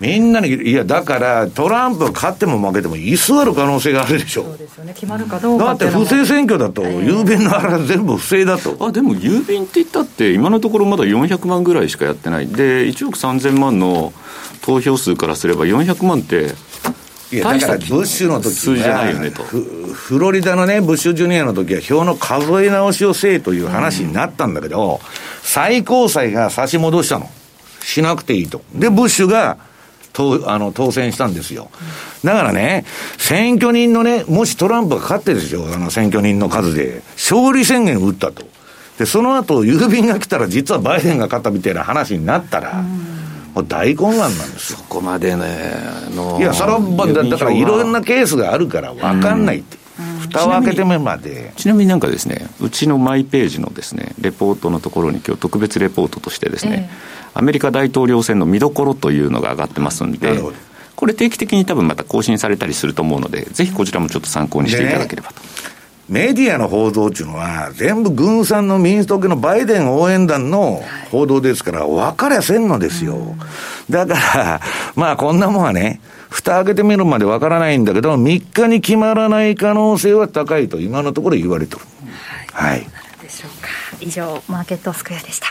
[0.00, 4.44] みんなに、いや、だから、トランプ勝っても負けても居座る可能性があるでしょ。
[4.44, 4.94] そうですよね。
[4.94, 8.76] 決まるかどうかだって不正選挙だと、郵便のあれ全部不正だと。
[8.80, 12.46] あ、でも郵便って言ったって、今のところまだ400万ぐらいしかやってない。
[12.46, 14.14] で、1億3000万の
[14.62, 16.54] 投票数からすれば400万って、
[17.32, 25.00] いや、だからブッシュの時数字じゃないよねとフロリダのね、ブッシュジュニアの時は票の数え直しをせえという話になったんだけど、
[25.42, 27.30] 最高裁が差し戻したの。
[27.82, 28.62] しなくていいと。
[28.74, 29.58] で、ブッシュが、
[30.12, 31.70] 当あの当選したんですよ。
[32.24, 32.84] だからね、
[33.18, 38.44] 選挙人のね、もしトランプが勝ってですよ、あの選挙人の数で、勝利宣言を打ったと。
[38.98, 42.84] で、その後、郵便が来たら、実はバイデンが勝ったみたいな話になったら、
[43.54, 44.78] もう大混乱なんですよ。
[44.78, 45.74] そこまでね、
[46.38, 46.80] いや、それは、
[47.30, 49.79] だからいろんなケースがあるから分かんないって。
[50.30, 51.52] 蓋を開けてみまで。
[51.56, 60.40] ちなみになんかですねうちのマイページのですねレポートのところに今日特別レポートとしてですね、えー、アメリカ大統領選の見どころというのが上がってますんで
[60.96, 65.40] これ定期的に多分また更新されたりすると思うのでぜひこちらもちょっと参考にしていただければと。
[66.10, 73.36] メディアの報道っていうのは、全部軍産の民主党系のバイデン応援団の報道ですから、分かりゃせんのですよ。
[73.88, 74.60] だから、
[74.96, 76.00] まあこんなもんはね、
[76.30, 81.80] 蓋開けてみるまでわからないんだけど、3日に決まらない可能性は高いと今のところ言われてる。
[82.52, 82.70] はい。
[82.70, 82.86] はい、
[83.20, 83.68] でしょうか。
[84.00, 85.48] 以上、マーケットスクエアでした。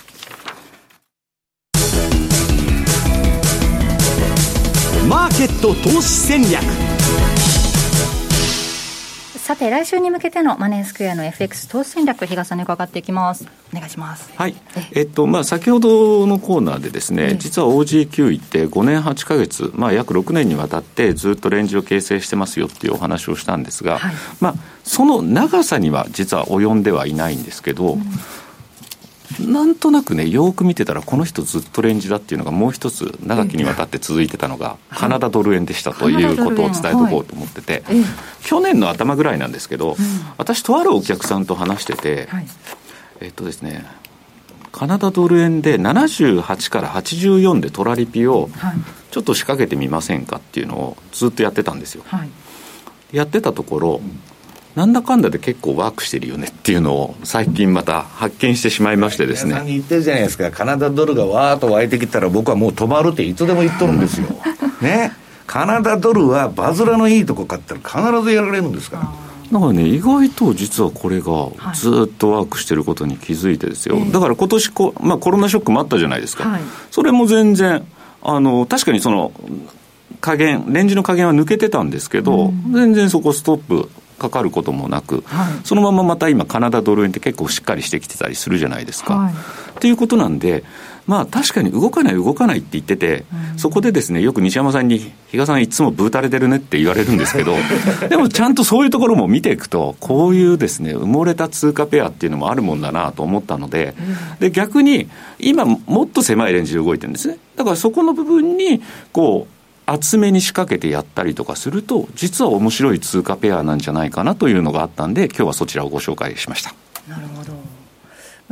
[5.08, 6.64] マーケット投資戦略
[9.50, 13.48] さて来週に向けてのマネースクエアの FX 投資戦略比嘉さんに伺っていきます。
[13.74, 14.32] お願いします。
[14.36, 14.56] はい。
[14.92, 28.04] えっとまあ先ほどのコーナーでですね実は OG9 って5年8か月まあ約6年にわたってずっとレンジを形成してますよっていうお話をしたんですが、はい、まあその長さには実は及んではいないんですけど、うん
[29.40, 37.84] なんとなくね、よく見てたら、この人ずっとレンジだっていうのが、もう一つ、長きにわたって続いてたのが、カナダドル円でしたということを伝えとこうと思ってて、
[38.44, 39.96] 去年の頭ぐらいなんですけど、
[40.38, 42.28] 私、とあるお客さんと話してて、
[43.22, 43.86] えっとですね、
[44.72, 48.50] カナダドル円で78から84でトラリピを
[49.12, 52.04] ちょっと仕掛けてみませんかっていうのをずっとやってたんですよ。
[53.12, 54.02] やってたところ、
[54.80, 59.50] なんだかんだで結構ワークしてるよねっていうのを最近また発見してしまいましてですね。
[59.50, 64.28] 皆さんに言ってるじゃないですか、カナダドルがわーっと湧いてきたら僕はもう止まるっていつでも言っとるんですよ。
[64.82, 65.12] ね。
[65.48, 67.82] カナダドルはバズラのいいとこ買ったら
[68.14, 69.04] 必ずやられるんですから。
[69.52, 77.86] だからね、意外と実はこれがずっとワークしてることに気づいてですよ、はい、だから今年こ、まあ、コロナショックもあったじゃないですか、はい、それも全然、
[78.22, 79.34] あの確かにその
[80.22, 83.90] 加減、レンジの加減は抜けてたんですけど、うん、全然そこストップ
[84.20, 89.16] かかることもなく、はい、そのまままた今、カナダドル円って結構しっかりしてきてたりするじゃないですか。
[89.16, 89.36] はい、っ
[89.80, 90.64] ていうことなんで、
[91.08, 95.00] まあ確かに動かない、動かないって言ってて、うん、そこでですね、よく西山さんに、
[95.30, 97.56] 比嘉さんいつもブータれてるねって言われるんですけど、
[98.10, 103.96] でもちゃんとそういうところも見ていくと、こういうですね、埋もれた通貨ペアっていうのもあるもんだなと思ったので、
[104.40, 105.08] で逆に
[105.40, 107.38] 今もっと狭いレンジで動いてるんですね。
[107.56, 108.80] だからそこの部分に、
[109.12, 109.59] こう、
[109.92, 116.74] 厚めに仕掛けてやったりとかすると、実は面白い通貨ペアなんじゃないかなというのがあったんで、今日はそちらをご紹介しました。
[117.08, 117.54] なるほど。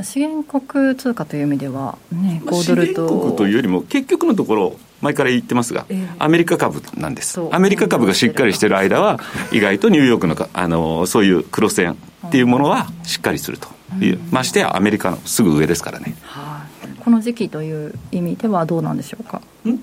[0.04, 3.08] 資源国通貨という意味では、ね、5ドルと。
[3.08, 9.20] 資源国というよりも、結局のところ、前から言ってますが、えー、アメリカ株なんです、アメリカ株がしっかりしてる間は、
[9.52, 13.70] 意外とニューヨークのあのそういう黒線っていうものはしっかりすると
[14.04, 16.16] いう、ましてやアメリカのすぐ上ですからね。
[16.24, 16.66] は
[17.00, 19.42] この時期という意味ではどうなんでしょうか、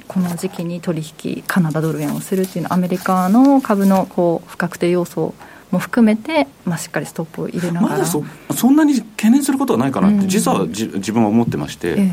[0.08, 5.34] この時期に取引、カナダドル円をするっていうのは、アメリカの株のこう不確定要素
[5.70, 11.88] も含めて、まあ、しっかりストップを入れながら、まだそそんなに懸念することはないかなって、実はじ自分は思ってまして。
[11.88, 12.12] ええ。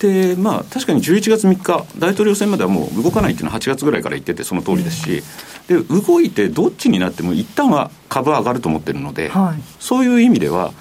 [0.00, 5.22] でまあ、確かに11月3日、大統領選まではもう動かないっていうのは8月ぐらいから言ってて、その通りですし、
[5.68, 10.72] で動いてどっちになっても、一旦は株は上がると思ってるので、はい、そういう意味では、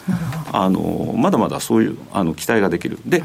[0.51, 2.97] あのまだまだそういうあの期待ができる。
[3.05, 3.21] で、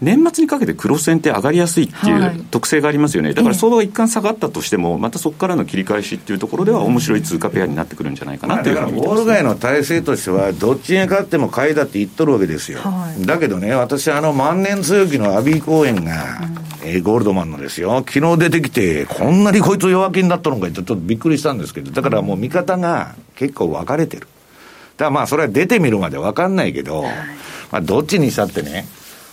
[0.00, 24.22] 年末にかけて黒線って上がりやすいっていう特性がありますよね、だから相場が一貫下がったとしても、またそこからの切り返しっていうところでは、面白い通貨ペアになってくるんじゃないかなというふうにウォール街の体制としては、どっちに勝っても買いだって言っとるわけですよ、はい、だけどね、私、あの万年強気のアビー公園が、うん、えー、ゴールドマンのですよ、昨日出てきて、こんなにこいつ弱気になったのかちょっとびっくりしたんですけど、だからもう見方が結構分かれてる。
[24.22, 27.02] だからまあ、それは出てみるまで分かんないけど、
[27.72, 28.86] まあ、どっちにしたってね、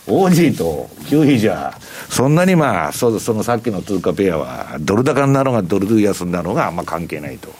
[0.08, 1.78] オージーと9比じゃ、
[2.08, 7.50] そんなにまあ、そそのさっきの通貨ペアは、ドル高になろうが、ドル安になろうが、あんま関係ないと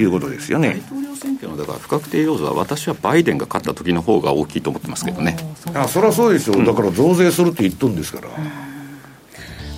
[0.00, 0.80] いうことですよね。
[0.90, 5.36] 大統領選挙のだから不確定要素は、私はバイデンが勝った時の方が大きいと思ってますけどね。
[5.74, 8.28] あそりゃそうですよ、だから増税するって言っとるんですから。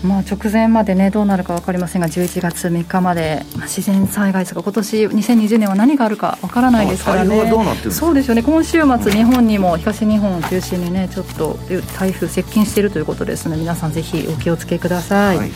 [0.06, 7.52] まあ、直前まで、ね、どうなるか分かりませんが、11月3日まで、自然災害とか、今年2020年は何があるか分からないですからね、
[7.90, 11.58] そうですよね、今週末、日本にも東日本を中心にね、ちょっと
[11.98, 15.36] 台風接近しているということですので、皆さん、ぜひお気をつけください。
[15.36, 15.50] はい。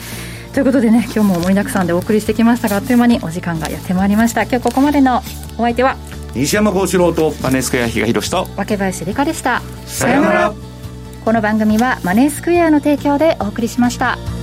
[0.52, 4.42] ということでね今日も盛りだくさんでお送りしてきましたがあっという間にお時間がやってまいりました。
[4.42, 5.22] 今日ここまでの
[5.58, 5.96] お相手は
[6.34, 9.62] 西山幸四郎とマネースクエア比嘉宏と若林理香でした。
[9.86, 10.70] さようなら。
[11.24, 14.39] この番組はマネースクエアの提供でお送りしました。